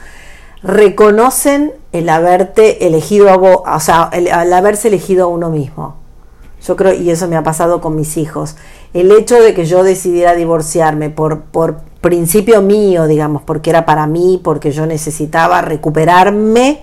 reconocen 0.63 1.73
el 1.91 2.09
haberte 2.09 2.87
elegido 2.87 3.29
a 3.29 3.37
vos, 3.37 3.61
o 3.65 3.79
sea, 3.79 4.09
el, 4.13 4.29
haberse 4.31 4.87
elegido 4.87 5.25
a 5.25 5.27
uno 5.27 5.49
mismo. 5.49 5.95
Yo 6.65 6.75
creo, 6.75 6.93
y 6.93 7.11
eso 7.11 7.27
me 7.27 7.37
ha 7.37 7.43
pasado 7.43 7.81
con 7.81 7.95
mis 7.95 8.17
hijos. 8.17 8.55
El 8.93 9.11
hecho 9.11 9.39
de 9.39 9.53
que 9.53 9.65
yo 9.65 9.83
decidiera 9.83 10.33
divorciarme 10.33 11.09
por, 11.09 11.41
por 11.41 11.88
principio 12.01 12.61
mío, 12.61 13.07
digamos, 13.07 13.41
porque 13.43 13.69
era 13.69 13.85
para 13.85 14.07
mí, 14.07 14.39
porque 14.43 14.71
yo 14.71 14.85
necesitaba 14.85 15.61
recuperarme, 15.61 16.81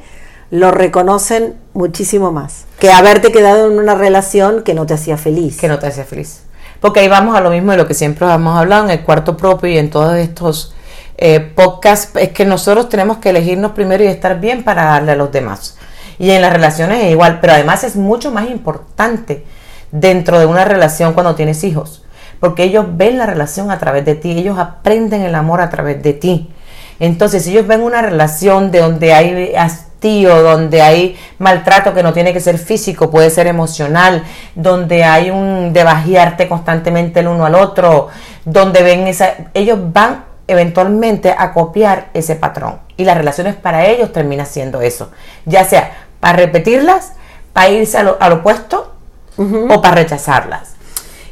lo 0.50 0.70
reconocen 0.70 1.54
muchísimo 1.74 2.32
más 2.32 2.66
que 2.78 2.92
haberte 2.92 3.32
quedado 3.32 3.70
en 3.70 3.78
una 3.78 3.94
relación 3.94 4.62
que 4.62 4.74
no 4.74 4.86
te 4.86 4.94
hacía 4.94 5.16
feliz. 5.16 5.58
Que 5.58 5.68
no 5.68 5.78
te 5.78 5.86
hacía 5.86 6.04
feliz. 6.04 6.42
Porque 6.80 7.00
ahí 7.00 7.08
vamos 7.08 7.36
a 7.36 7.40
lo 7.40 7.50
mismo 7.50 7.72
de 7.72 7.78
lo 7.78 7.86
que 7.86 7.94
siempre 7.94 8.30
hemos 8.32 8.58
hablado 8.58 8.84
en 8.84 8.90
el 8.90 9.00
cuarto 9.02 9.36
propio 9.36 9.70
y 9.70 9.78
en 9.78 9.90
todos 9.90 10.14
estos 10.16 10.74
eh, 11.16 11.40
podcasts, 11.40 12.14
es 12.16 12.30
que 12.30 12.44
nosotros 12.44 12.88
tenemos 12.88 13.18
que 13.18 13.30
elegirnos 13.30 13.72
primero 13.72 14.04
y 14.04 14.08
estar 14.08 14.38
bien 14.38 14.62
para 14.62 14.84
darle 14.84 15.12
a 15.12 15.16
los 15.16 15.32
demás. 15.32 15.78
Y 16.18 16.30
en 16.30 16.42
las 16.42 16.52
relaciones 16.52 17.02
es 17.04 17.12
igual, 17.12 17.40
pero 17.40 17.54
además 17.54 17.82
es 17.84 17.96
mucho 17.96 18.30
más 18.30 18.50
importante 18.50 19.44
dentro 19.90 20.38
de 20.38 20.46
una 20.46 20.64
relación 20.64 21.14
cuando 21.14 21.34
tienes 21.34 21.64
hijos, 21.64 22.04
porque 22.40 22.64
ellos 22.64 22.86
ven 22.90 23.18
la 23.18 23.26
relación 23.26 23.70
a 23.70 23.78
través 23.78 24.04
de 24.04 24.14
ti, 24.14 24.32
ellos 24.32 24.58
aprenden 24.58 25.22
el 25.22 25.34
amor 25.34 25.60
a 25.60 25.70
través 25.70 26.02
de 26.02 26.12
ti. 26.12 26.50
Entonces, 26.98 27.44
si 27.44 27.50
ellos 27.50 27.66
ven 27.66 27.82
una 27.82 28.02
relación 28.02 28.70
de 28.70 28.80
donde 28.80 29.12
hay 29.12 29.54
hastío, 29.54 30.42
donde 30.42 30.80
hay 30.82 31.16
maltrato 31.38 31.92
que 31.92 32.02
no 32.02 32.12
tiene 32.12 32.32
que 32.32 32.40
ser 32.40 32.58
físico, 32.58 33.10
puede 33.10 33.30
ser 33.30 33.46
emocional, 33.46 34.24
donde 34.54 35.04
hay 35.04 35.30
un 35.30 35.72
de 35.72 35.84
bajearte 35.84 36.48
constantemente 36.48 37.20
el 37.20 37.28
uno 37.28 37.44
al 37.44 37.54
otro, 37.54 38.08
donde 38.44 38.82
ven 38.82 39.06
esa, 39.06 39.34
ellos 39.52 39.78
van 39.92 40.24
eventualmente 40.48 41.34
a 41.36 41.52
copiar 41.52 42.08
ese 42.14 42.36
patrón. 42.36 42.78
Y 42.96 43.04
las 43.04 43.16
relaciones 43.16 43.56
para 43.56 43.86
ellos 43.86 44.12
termina 44.12 44.44
siendo 44.44 44.80
eso. 44.80 45.10
Ya 45.44 45.64
sea 45.64 46.06
para 46.20 46.38
repetirlas, 46.38 47.12
para 47.52 47.68
irse 47.68 47.98
al, 47.98 48.32
opuesto 48.32 48.94
o 49.36 49.82
para 49.82 49.96
rechazarlas. 49.96 50.75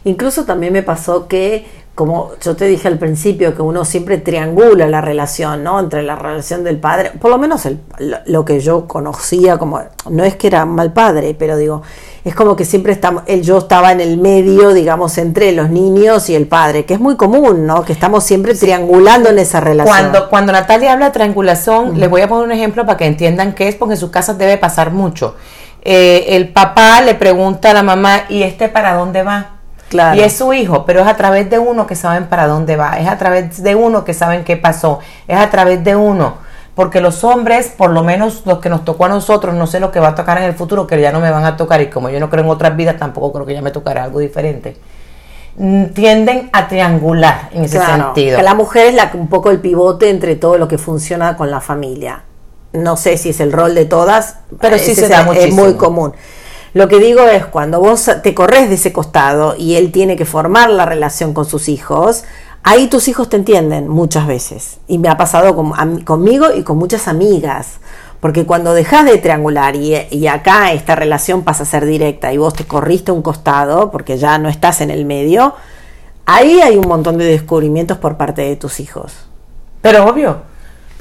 Incluso 0.04 0.44
también 0.44 0.72
me 0.72 0.82
pasó 0.82 1.28
que, 1.28 1.66
como 1.94 2.32
yo 2.42 2.54
te 2.56 2.66
dije 2.66 2.88
al 2.88 2.98
principio, 2.98 3.54
que 3.54 3.62
uno 3.62 3.86
siempre 3.86 4.18
triangula 4.18 4.86
la 4.86 5.00
relación, 5.00 5.64
¿no? 5.64 5.80
Entre 5.80 6.02
la 6.02 6.14
relación 6.14 6.62
del 6.62 6.78
padre, 6.78 7.12
por 7.18 7.30
lo 7.30 7.38
menos 7.38 7.66
lo 8.26 8.44
que 8.44 8.60
yo 8.60 8.86
conocía 8.86 9.56
como, 9.56 9.80
no 10.10 10.24
es 10.24 10.36
que 10.36 10.48
era 10.48 10.66
mal 10.66 10.92
padre, 10.92 11.34
pero 11.38 11.56
digo, 11.56 11.82
es 12.22 12.34
como 12.34 12.54
que 12.54 12.66
siempre 12.66 12.92
estamos, 12.92 13.22
el 13.26 13.42
yo 13.42 13.56
estaba 13.56 13.92
en 13.92 14.00
el 14.00 14.18
medio, 14.18 14.74
digamos, 14.74 15.16
entre 15.16 15.52
los 15.52 15.70
niños 15.70 16.28
y 16.28 16.34
el 16.34 16.46
padre, 16.48 16.84
que 16.84 16.94
es 16.94 17.00
muy 17.00 17.16
común, 17.16 17.66
¿no? 17.66 17.82
Que 17.82 17.94
estamos 17.94 18.24
siempre 18.24 18.54
triangulando 18.54 19.30
en 19.30 19.38
esa 19.38 19.60
relación. 19.60 19.96
Cuando, 19.96 20.28
cuando 20.28 20.52
Natalia 20.52 20.92
habla 20.92 21.06
de 21.06 21.12
triangulación, 21.12 21.98
les 21.98 22.10
voy 22.10 22.20
a 22.20 22.28
poner 22.28 22.44
un 22.44 22.52
ejemplo 22.52 22.84
para 22.84 22.98
que 22.98 23.06
entiendan 23.06 23.54
qué 23.54 23.68
es, 23.68 23.74
porque 23.74 23.94
en 23.94 24.00
sus 24.00 24.10
casas 24.10 24.36
debe 24.36 24.58
pasar 24.58 24.90
mucho. 24.90 25.34
Eh, 25.80 26.36
el 26.36 26.48
papá 26.48 27.00
le 27.00 27.14
pregunta 27.14 27.70
a 27.70 27.74
la 27.74 27.82
mamá, 27.82 28.24
¿y 28.28 28.42
este 28.42 28.68
para 28.68 28.94
dónde 28.94 29.22
va? 29.22 29.53
Y 30.16 30.20
es 30.20 30.37
su 30.37 30.52
hijo, 30.52 30.85
pero 30.85 31.00
es 31.00 31.07
a 31.07 31.16
través 31.16 31.48
de 31.48 31.59
uno 31.59 31.87
que 31.87 31.94
saben 31.94 32.26
para 32.26 32.46
dónde 32.46 32.76
va, 32.76 32.98
es 32.98 33.09
a 33.09 33.16
través 33.18 33.62
de 33.62 33.74
uno 33.74 34.04
que 34.04 34.14
saben 34.14 34.44
qué 34.44 34.57
pasó, 34.57 34.98
es 35.28 35.38
a 35.38 35.50
través 35.50 35.83
de 35.85 35.96
uno. 35.96 36.44
Porque 36.74 37.00
los 37.00 37.22
hombres, 37.22 37.72
por 37.76 37.90
lo 37.90 38.02
menos 38.02 38.42
los 38.46 38.59
que 38.59 38.68
nos 38.68 38.85
tocó 38.85 39.04
a 39.04 39.09
nosotros, 39.09 39.54
no 39.54 39.66
sé 39.68 39.78
lo 39.78 39.92
que 39.92 40.00
va 40.00 40.09
a 40.09 40.14
tocar 40.14 40.38
en 40.38 40.44
el 40.44 40.54
futuro, 40.54 40.87
que 40.87 41.00
ya 41.00 41.12
no 41.12 41.20
me 41.20 41.30
van 41.30 41.44
a 41.44 41.57
tocar, 41.57 41.80
y 41.80 41.87
como 41.88 42.11
yo 42.11 42.18
no 42.18 42.28
creo 42.30 42.42
en 42.42 42.50
otras 42.50 42.76
vidas, 42.76 42.96
tampoco 42.98 43.33
creo 43.33 43.46
que 43.46 43.54
ya 43.54 43.62
me 43.62 43.70
tocará 43.70 44.02
algo 44.02 44.18
diferente. 44.18 44.76
Mm, 45.57 45.87
tienden 45.94 46.50
a 46.52 46.66
triangular 46.66 47.48
en 47.52 47.64
ese 47.64 47.78
sentido. 47.78 48.38
Que 48.38 48.42
la 48.42 48.54
mujer 48.54 48.88
es 48.88 48.94
la, 48.94 49.12
un 49.14 49.28
poco 49.28 49.52
el 49.52 49.61
pivote 49.61 50.11
entre 50.11 50.35
todo 50.35 50.59
lo 50.59 50.66
que 50.66 50.78
funciona 50.78 51.37
con 51.37 51.48
la 51.48 51.61
familia. 51.61 52.24
No 52.72 52.96
sé 52.96 53.16
si 53.18 53.28
es 53.28 53.38
el 53.38 53.52
rol 53.52 53.76
de 53.76 53.85
todas, 53.85 54.38
pero 54.61 54.76
sí 54.78 54.96
se 54.96 55.09
da 55.09 55.24
es 55.33 55.54
muy 55.54 55.74
común. 55.74 56.12
Lo 56.74 56.88
que 56.88 56.98
digo 56.98 57.22
es, 57.22 57.46
cuando 57.46 57.78
vos 57.78 58.10
te 58.24 58.34
corres 58.34 58.68
de 58.68 58.74
ese 58.74 58.92
costado 58.92 59.54
y 59.56 59.76
él 59.76 59.92
tiene 59.92 60.16
que 60.16 60.24
formar 60.24 60.70
la 60.70 60.84
relación 60.84 61.32
con 61.32 61.44
sus 61.44 61.68
hijos, 61.68 62.24
ahí 62.64 62.88
tus 62.88 63.06
hijos 63.06 63.28
te 63.28 63.37
entienden 63.37 63.87
muchas 63.88 64.26
veces. 64.26 64.78
Y 64.88 64.98
me 64.98 65.08
ha 65.08 65.16
pasado 65.16 65.54
conmigo 66.04 66.46
y 66.52 66.64
con 66.64 66.76
muchas 66.76 67.06
amigas. 67.06 67.78
Porque 68.18 68.44
cuando 68.44 68.74
dejas 68.74 69.04
de 69.04 69.18
triangular 69.18 69.76
y, 69.76 69.94
y, 70.10 70.26
acá 70.26 70.72
esta 70.72 70.96
relación 70.96 71.42
pasa 71.42 71.62
a 71.62 71.66
ser 71.66 71.84
directa 71.84 72.32
y 72.32 72.38
vos 72.38 72.54
te 72.54 72.64
corriste 72.64 73.12
un 73.12 73.22
costado 73.22 73.92
porque 73.92 74.18
ya 74.18 74.38
no 74.38 74.48
estás 74.48 74.80
en 74.80 74.90
el 74.90 75.04
medio, 75.04 75.54
ahí 76.26 76.60
hay 76.60 76.76
un 76.76 76.88
montón 76.88 77.18
de 77.18 77.26
descubrimientos 77.26 77.98
por 77.98 78.16
parte 78.16 78.42
de 78.42 78.56
tus 78.56 78.80
hijos. 78.80 79.12
Pero 79.80 80.06
obvio, 80.06 80.38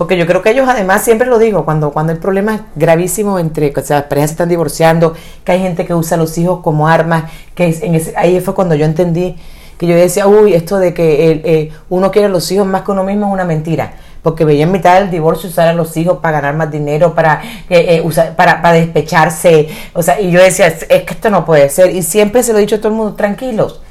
porque 0.03 0.17
yo 0.17 0.27
creo 0.27 0.41
que 0.41 0.49
ellos 0.49 0.67
además, 0.67 1.01
siempre 1.01 1.27
lo 1.27 1.39
digo, 1.39 1.63
cuando, 1.63 1.91
cuando 1.91 2.11
el 2.11 2.19
problema 2.19 2.55
es 2.55 2.61
gravísimo 2.75 3.39
entre, 3.39 3.71
o 3.73 3.81
sea, 3.81 3.99
las 3.99 4.07
parejas 4.07 4.31
se 4.31 4.33
están 4.33 4.49
divorciando, 4.49 5.13
que 5.45 5.53
hay 5.53 5.59
gente 5.61 5.85
que 5.85 5.93
usa 5.93 6.15
a 6.15 6.19
los 6.19 6.37
hijos 6.37 6.59
como 6.59 6.89
armas, 6.89 7.31
que 7.55 7.73
en 7.81 7.95
ese, 7.95 8.13
ahí 8.17 8.37
fue 8.41 8.53
cuando 8.53 8.75
yo 8.75 8.83
entendí 8.83 9.37
que 9.77 9.87
yo 9.87 9.95
decía, 9.95 10.27
uy, 10.27 10.55
esto 10.55 10.77
de 10.77 10.93
que 10.93 11.41
eh, 11.45 11.71
uno 11.87 12.11
quiere 12.11 12.25
a 12.25 12.29
los 12.29 12.51
hijos 12.51 12.67
más 12.67 12.81
que 12.81 12.91
uno 12.91 13.05
mismo 13.05 13.27
es 13.27 13.31
una 13.33 13.45
mentira. 13.45 13.93
Porque 14.21 14.43
veía 14.43 14.63
en 14.63 14.73
mitad 14.73 14.99
del 14.99 15.09
divorcio 15.09 15.49
usar 15.49 15.69
a 15.69 15.73
los 15.73 15.95
hijos 15.95 16.17
para 16.17 16.41
ganar 16.41 16.55
más 16.57 16.69
dinero, 16.69 17.15
para, 17.15 17.41
eh, 17.69 17.95
eh, 17.95 18.01
usar, 18.03 18.35
para, 18.35 18.61
para 18.61 18.73
despecharse. 18.73 19.69
O 19.93 20.03
sea, 20.03 20.19
y 20.19 20.31
yo 20.31 20.41
decía, 20.41 20.67
es 20.67 20.85
que 20.85 21.13
esto 21.13 21.29
no 21.29 21.45
puede 21.45 21.69
ser. 21.69 21.95
Y 21.95 22.03
siempre 22.03 22.43
se 22.43 22.51
lo 22.51 22.57
he 22.57 22.61
dicho 22.61 22.75
a 22.75 22.79
todo 22.79 22.89
el 22.89 22.95
mundo, 22.95 23.15
tranquilos 23.15 23.82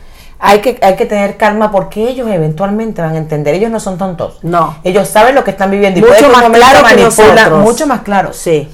hay 0.44 0.58
que, 0.58 0.76
hay 0.82 0.96
que 0.96 1.06
tener 1.06 1.36
calma 1.36 1.70
porque 1.70 2.08
ellos 2.08 2.28
eventualmente 2.28 3.00
van 3.00 3.14
a 3.14 3.18
entender. 3.18 3.54
Ellos 3.54 3.70
no 3.70 3.78
son 3.78 3.96
tontos. 3.96 4.40
No. 4.42 4.76
Ellos 4.82 5.06
saben 5.06 5.36
lo 5.36 5.44
que 5.44 5.52
están 5.52 5.70
viviendo. 5.70 6.00
Y 6.00 6.02
mucho 6.02 6.28
más 6.30 6.50
claro 6.50 6.84
que 6.84 6.96
nosotros. 6.96 7.60
Mucho 7.60 7.86
más 7.86 8.00
claro. 8.00 8.32
Sí. 8.32 8.68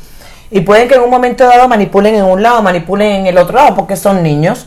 Y 0.50 0.62
pueden 0.62 0.88
que 0.88 0.94
en 0.94 1.02
un 1.02 1.10
momento 1.10 1.44
dado 1.44 1.68
manipulen 1.68 2.14
en 2.14 2.24
un 2.24 2.42
lado, 2.42 2.62
manipulen 2.62 3.16
en 3.16 3.26
el 3.26 3.36
otro 3.36 3.56
lado 3.56 3.76
porque 3.76 3.96
son 3.96 4.22
niños. 4.22 4.66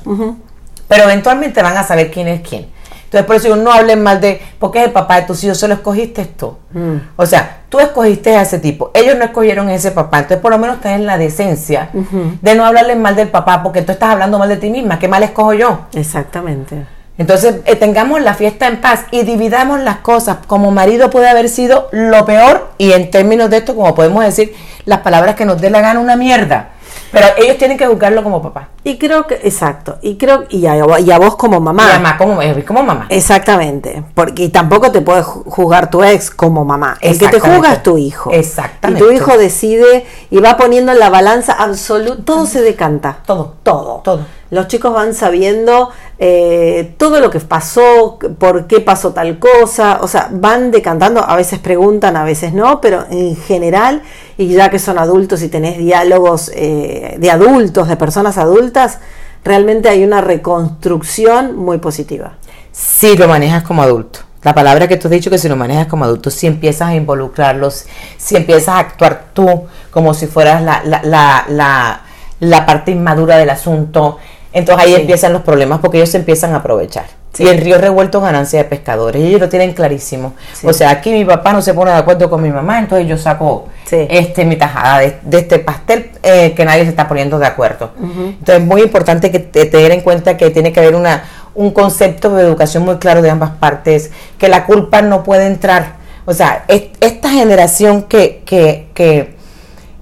Pero 0.88 1.04
eventualmente 1.06 1.64
van 1.64 1.76
a 1.76 1.84
saber 1.84 2.12
quién 2.12 2.28
es 2.28 2.48
quién. 2.48 2.71
Entonces, 3.12 3.28
por 3.28 3.36
eso 3.36 3.54
no 3.58 3.74
hablen 3.74 4.02
mal 4.02 4.22
de, 4.22 4.40
porque 4.58 4.80
es 4.80 4.86
el 4.86 4.92
papá 4.94 5.18
de 5.20 5.24
tus 5.24 5.44
hijos, 5.44 5.58
solo 5.58 5.74
escogiste 5.74 6.24
tú. 6.24 6.56
Mm. 6.72 6.96
O 7.18 7.26
sea, 7.26 7.64
tú 7.68 7.82
escogiste 7.82 8.38
a 8.38 8.44
ese 8.44 8.58
tipo, 8.58 8.90
ellos 8.94 9.18
no 9.18 9.26
escogieron 9.26 9.68
a 9.68 9.76
ese 9.76 9.92
papá. 9.92 10.20
Entonces, 10.20 10.42
por 10.42 10.50
lo 10.50 10.58
menos 10.58 10.80
tenés 10.80 11.02
la 11.02 11.18
decencia 11.18 11.90
de 11.92 12.56
no 12.56 12.66
hablarles 12.66 12.96
mal 12.96 13.18
del 13.18 13.28
papá, 13.28 13.64
porque 13.64 13.82
tú 13.82 13.92
estás 13.92 14.12
hablando 14.12 14.40
mal 14.40 14.48
de 14.48 14.56
ti 14.56 14.70
misma. 14.70 14.98
¿Qué 14.98 15.10
mal 15.10 15.24
escojo 15.24 15.54
yo? 15.54 15.88
Exactamente. 15.94 16.86
Entonces, 17.18 17.56
eh, 17.66 17.76
tengamos 17.76 18.22
la 18.22 18.34
fiesta 18.34 18.68
en 18.68 18.80
paz 18.80 19.04
y 19.12 19.24
dividamos 19.24 19.82
las 19.82 19.98
cosas. 19.98 20.38
Como 20.48 20.72
marido 20.72 21.10
puede 21.10 21.28
haber 21.28 21.50
sido 21.50 21.90
lo 21.92 22.26
peor, 22.26 22.70
y 22.78 22.94
en 22.94 23.12
términos 23.12 23.50
de 23.50 23.58
esto, 23.58 23.76
como 23.76 23.94
podemos 23.94 24.24
decir, 24.24 24.56
las 24.86 25.00
palabras 25.00 25.36
que 25.36 25.44
nos 25.44 25.60
dé 25.60 25.70
la 25.70 25.82
gana 25.82 26.00
una 26.00 26.16
mierda. 26.16 26.70
Pero 27.12 27.28
ellos 27.38 27.58
tienen 27.58 27.78
que 27.78 27.86
juzgarlo 27.88 28.24
como 28.24 28.42
papá. 28.42 28.70
Y 28.84 28.98
creo 28.98 29.28
que, 29.28 29.36
exacto, 29.36 29.98
y 30.02 30.18
creo, 30.18 30.46
y 30.50 30.66
a, 30.66 31.00
y 31.00 31.12
a 31.12 31.20
vos 31.20 31.36
como 31.36 31.60
mamá. 31.60 31.84
Y 31.84 31.94
mamá, 31.94 32.18
como, 32.18 32.42
eh, 32.42 32.66
como 32.66 32.84
mamá. 32.84 33.06
Exactamente, 33.10 34.04
porque 34.16 34.50
tampoco 34.50 34.92
te 34.92 35.02
puede 35.02 35.22
juzgar 35.22 35.90
tu 35.92 36.04
ex 36.04 36.32
como 36.32 36.66
mamá. 36.66 36.98
El 37.02 37.20
que 37.20 37.28
te 37.28 37.40
juzga 37.40 37.74
es 37.74 37.84
tu 37.84 37.98
hijo. 37.98 38.32
Exactamente. 38.32 39.04
Y 39.04 39.08
tu 39.08 39.14
hijo 39.14 39.38
decide 39.38 40.06
y 40.30 40.40
va 40.40 40.58
poniendo 40.58 40.92
en 40.92 41.00
la 41.00 41.10
balanza 41.10 41.54
absoluta, 41.54 42.24
todo 42.24 42.46
se 42.46 42.62
decanta. 42.62 43.18
Todo. 43.26 43.56
Todo. 43.64 44.02
Todo. 44.04 44.26
Los 44.50 44.68
chicos 44.68 44.94
van 44.94 45.14
sabiendo 45.14 45.92
eh, 46.24 46.94
todo 46.98 47.20
lo 47.20 47.32
que 47.32 47.40
pasó, 47.40 48.20
por 48.38 48.68
qué 48.68 48.80
pasó 48.80 49.12
tal 49.12 49.40
cosa, 49.40 49.98
o 50.04 50.08
sea, 50.08 50.30
van 50.32 50.70
decantando, 50.70 51.28
a 51.28 51.36
veces 51.36 51.58
preguntan, 51.58 52.16
a 52.16 52.24
veces 52.24 52.54
no, 52.54 52.80
pero 52.80 53.08
en 53.10 53.36
general, 53.36 54.04
y 54.38 54.50
ya 54.50 54.70
que 54.70 54.78
son 54.78 55.00
adultos 55.00 55.42
y 55.42 55.48
tenés 55.48 55.80
diálogos 55.80 56.52
eh, 56.54 57.16
de 57.18 57.32
adultos, 57.32 57.88
de 57.88 57.98
personas 57.98 58.38
adultas, 58.38 59.00
realmente 59.44 59.90
hay 59.90 60.04
una 60.04 60.22
reconstrucción 60.22 61.56
muy 61.56 61.80
positiva. 61.80 62.34
Si 62.72 63.18
lo 63.18 63.28
manejas 63.28 63.64
como 63.64 63.82
adulto. 63.82 64.20
La 64.44 64.54
palabra 64.54 64.88
que 64.88 64.98
tú 64.98 65.08
has 65.08 65.14
dicho 65.14 65.32
que 65.32 65.40
si 65.40 65.50
lo 65.50 65.56
manejas 65.56 65.88
como 65.88 66.06
adulto, 66.06 66.30
si 66.30 66.46
empiezas 66.46 66.90
a 66.90 66.96
involucrarlos, 66.96 67.88
si 68.18 68.36
empiezas 68.36 68.76
a 68.76 68.78
actuar 68.78 69.30
tú 69.34 69.64
como 69.90 70.14
si 70.14 70.28
fueras 70.28 70.62
la, 70.62 70.84
la, 70.84 71.46
la, 71.50 72.02
la 72.40 72.66
parte 72.68 72.92
inmadura 72.92 73.38
del 73.38 73.50
asunto, 73.50 74.20
entonces 74.54 74.86
ahí 74.86 74.96
empiezan 74.96 75.34
los 75.34 75.42
problemas 75.44 75.80
porque 75.80 75.98
ellos 75.98 76.10
se 76.10 76.18
empiezan 76.18 76.54
a 76.54 76.58
aprovechar. 76.58 77.06
Y 77.38 77.48
el 77.48 77.60
río 77.60 77.78
revuelto 77.78 78.20
ganancia 78.20 78.60
de 78.62 78.66
pescadores. 78.66 79.22
Y 79.22 79.28
ellos 79.28 79.40
lo 79.40 79.50
tienen 79.50 79.74
clarísimo. 79.74 80.34
O 80.64 80.74
sea, 80.74 80.90
aquí 80.90 81.12
mi 81.12 81.24
papá 81.24 81.54
no 81.54 81.62
se 81.62 81.74
pone 81.74 81.92
de 81.92 81.98
acuerdo 81.98 82.30
con 82.30 82.42
mi 82.42 82.52
mamá, 82.52 82.80
entonces 82.80 83.08
yo 83.08 83.18
saco 83.18 83.68
este 83.90 84.46
mi 84.46 84.58
tajada 84.58 85.00
de, 85.00 85.38
este 85.38 85.60
pastel 85.60 86.12
eh, 86.24 86.54
que 86.54 86.66
nadie 86.66 86.84
se 86.84 86.90
está 86.90 87.08
poniendo 87.08 87.40
de 87.40 87.46
acuerdo. 87.46 87.92
Entonces 88.00 88.62
es 88.62 88.66
muy 88.66 88.82
importante 88.82 89.32
que 89.32 89.40
te, 89.40 89.66
tener 89.66 89.92
en 89.92 90.02
cuenta 90.02 90.36
que 90.36 90.50
tiene 90.50 90.74
que 90.74 90.82
haber 90.82 90.96
una, 90.96 91.24
un 91.56 91.72
concepto 91.72 92.34
de 92.36 92.44
educación 92.44 92.84
muy 92.84 92.98
claro 92.98 93.22
de 93.22 93.30
ambas 93.30 93.52
partes, 93.52 94.12
que 94.38 94.50
la 94.50 94.66
culpa 94.66 95.02
no 95.02 95.24
puede 95.24 95.46
entrar. 95.48 96.02
O 96.26 96.34
sea, 96.34 96.66
esta 96.68 97.30
generación 97.30 98.04
que, 98.04 98.44
que, 98.46 98.90
que 98.94 99.36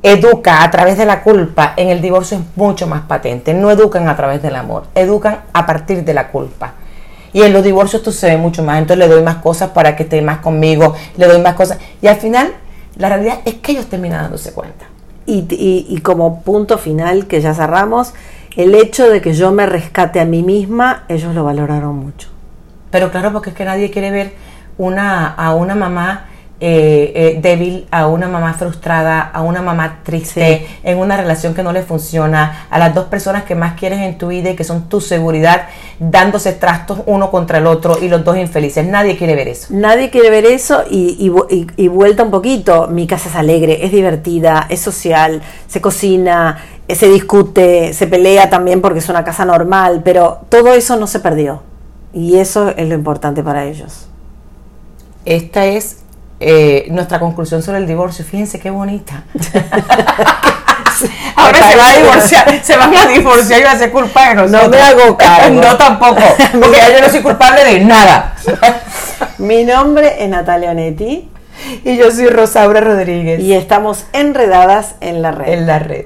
educa 0.02 0.64
a 0.64 0.72
través 0.72 0.98
de 0.98 1.06
la 1.06 1.24
culpa, 1.24 1.74
en 1.76 1.90
el 1.90 2.02
divorcio 2.02 2.38
es 2.38 2.44
mucho 2.56 2.88
más 2.88 3.02
patente. 3.02 3.54
No 3.54 3.70
educan 3.72 4.08
a 4.08 4.16
través 4.16 4.42
del 4.42 4.56
amor, 4.56 4.86
educan 4.96 5.42
a 5.54 5.66
partir 5.66 6.04
de 6.04 6.14
la 6.14 6.30
culpa. 6.30 6.74
Y 7.34 7.42
en 7.44 7.54
los 7.54 7.64
divorcios 7.64 8.02
esto 8.02 8.12
se 8.12 8.28
ve 8.28 8.38
mucho 8.38 8.64
más. 8.64 8.80
Entonces 8.80 9.08
le 9.08 9.14
doy 9.14 9.24
más 9.24 9.38
cosas 9.38 9.70
para 9.70 9.96
que 9.96 10.04
esté 10.04 10.22
más 10.22 10.40
conmigo, 10.40 10.96
le 11.18 11.28
doy 11.28 11.42
más 11.42 11.54
cosas. 11.54 11.78
Y 12.02 12.08
al 12.08 12.18
final, 12.18 12.54
la 12.96 13.10
realidad 13.10 13.40
es 13.46 13.56
que 13.56 13.74
ellos 13.74 13.88
terminan 13.88 14.24
dándose 14.24 14.54
cuenta. 14.54 14.86
Y, 15.26 15.46
y, 15.88 16.02
como 16.02 16.42
punto 16.42 16.80
final 16.80 17.28
que 17.28 17.40
ya 17.40 17.54
cerramos, 17.54 18.16
el 18.56 18.74
hecho 18.74 19.08
de 19.12 19.22
que 19.22 19.34
yo 19.34 19.52
me 19.52 19.68
rescate 19.68 20.20
a 20.20 20.26
mí 20.26 20.42
misma, 20.42 21.04
ellos 21.08 21.36
lo 21.36 21.44
valoraron 21.44 21.98
mucho. 21.98 22.30
Pero 22.90 23.12
claro, 23.12 23.32
porque 23.32 23.52
es 23.52 23.56
que 23.56 23.64
nadie 23.64 23.92
quiere 23.92 24.10
ver 24.10 24.34
una, 24.80 25.28
a 25.28 25.54
una 25.54 25.76
mamá 25.76 26.30
eh, 26.60 27.12
eh, 27.16 27.40
débil, 27.42 27.88
a 27.92 28.08
una 28.08 28.28
mamá 28.28 28.54
frustrada, 28.54 29.22
a 29.22 29.42
una 29.42 29.62
mamá 29.62 30.00
triste, 30.04 30.68
en 30.84 30.98
una 30.98 31.18
relación 31.18 31.54
que 31.54 31.64
no 31.64 31.72
le 31.72 31.84
funciona, 31.84 32.68
a 32.70 32.80
las 32.80 32.94
dos 32.94 33.06
personas 33.06 33.44
que 33.44 33.56
más 33.56 33.74
quieres 33.80 34.00
en 34.00 34.18
tu 34.18 34.28
vida 34.28 34.50
y 34.50 34.56
que 34.56 34.64
son 34.64 34.90
tu 34.90 35.02
seguridad, 35.02 35.68
dándose 36.00 36.54
trastos 36.54 37.02
uno 37.06 37.32
contra 37.32 37.60
el 37.60 37.68
otro 37.68 37.98
y 38.02 38.10
los 38.10 38.24
dos 38.24 38.38
infelices. 38.38 38.86
Nadie 38.86 39.18
quiere 39.18 39.36
ver 39.36 39.48
eso. 39.48 39.68
Nadie 39.72 40.10
quiere 40.10 40.30
ver 40.30 40.46
eso 40.46 40.84
y, 40.90 41.32
y 41.78 41.88
vuelta 41.88 42.24
un 42.24 42.32
poquito. 42.32 42.88
Mi 42.88 43.08
casa 43.08 43.30
es 43.30 43.36
alegre, 43.36 43.86
es 43.86 43.92
divertida, 43.92 44.66
es 44.70 44.82
social, 44.82 45.42
se 45.68 45.82
cocina, 45.82 46.58
eh, 46.90 46.96
se 46.96 47.08
discute, 47.08 47.94
se 47.94 48.08
pelea 48.08 48.50
también 48.50 48.82
porque 48.82 48.98
es 48.98 49.10
una 49.10 49.24
casa 49.24 49.46
normal, 49.46 50.02
pero 50.04 50.40
todo 50.50 50.74
eso 50.74 50.96
no 50.96 51.06
se 51.06 51.20
perdió. 51.20 51.62
Y 52.14 52.38
eso 52.38 52.70
es 52.76 52.90
lo 52.90 52.96
importante 52.96 53.44
para 53.44 53.66
ellos. 53.66 54.08
Esta 55.24 55.68
es 55.68 56.00
eh, 56.40 56.88
nuestra 56.90 57.20
conclusión 57.20 57.62
sobre 57.62 57.80
el 57.80 57.88
divorcio. 57.88 58.24
Fíjense 58.26 58.60
qué 58.60 58.70
bonita. 58.70 59.24
Ahora 61.36 61.70
se 61.70 61.78
va 61.78 61.88
a 61.88 61.98
divorciar, 61.98 62.64
se 62.64 62.78
van 62.78 62.96
a 62.96 63.08
divorciar 63.08 63.62
y 63.62 63.64
va 63.64 63.72
a 63.72 63.78
ser 63.78 63.92
culpable 63.92 64.48
No 64.48 64.68
me 64.68 64.82
hago 64.82 65.16
cargo. 65.18 65.62
no 65.62 65.78
tampoco, 65.78 66.22
porque 66.52 66.78
yo 66.94 67.02
no 67.02 67.10
soy 67.10 67.22
culpable 67.22 67.64
de 67.64 67.80
nada. 67.82 68.36
Mi 69.38 69.64
nombre 69.64 70.24
es 70.24 70.30
Natalia 70.30 70.72
Onetti. 70.72 71.30
Y 71.84 71.98
yo 71.98 72.10
soy 72.12 72.28
Rosaura 72.28 72.80
Rodríguez. 72.80 73.42
Y 73.42 73.54
estamos 73.54 74.06
enredadas 74.14 74.96
en 75.02 75.22
la 75.22 75.32
red. 75.32 75.54
En 75.54 75.68
la 75.68 75.80
red. 75.80 76.06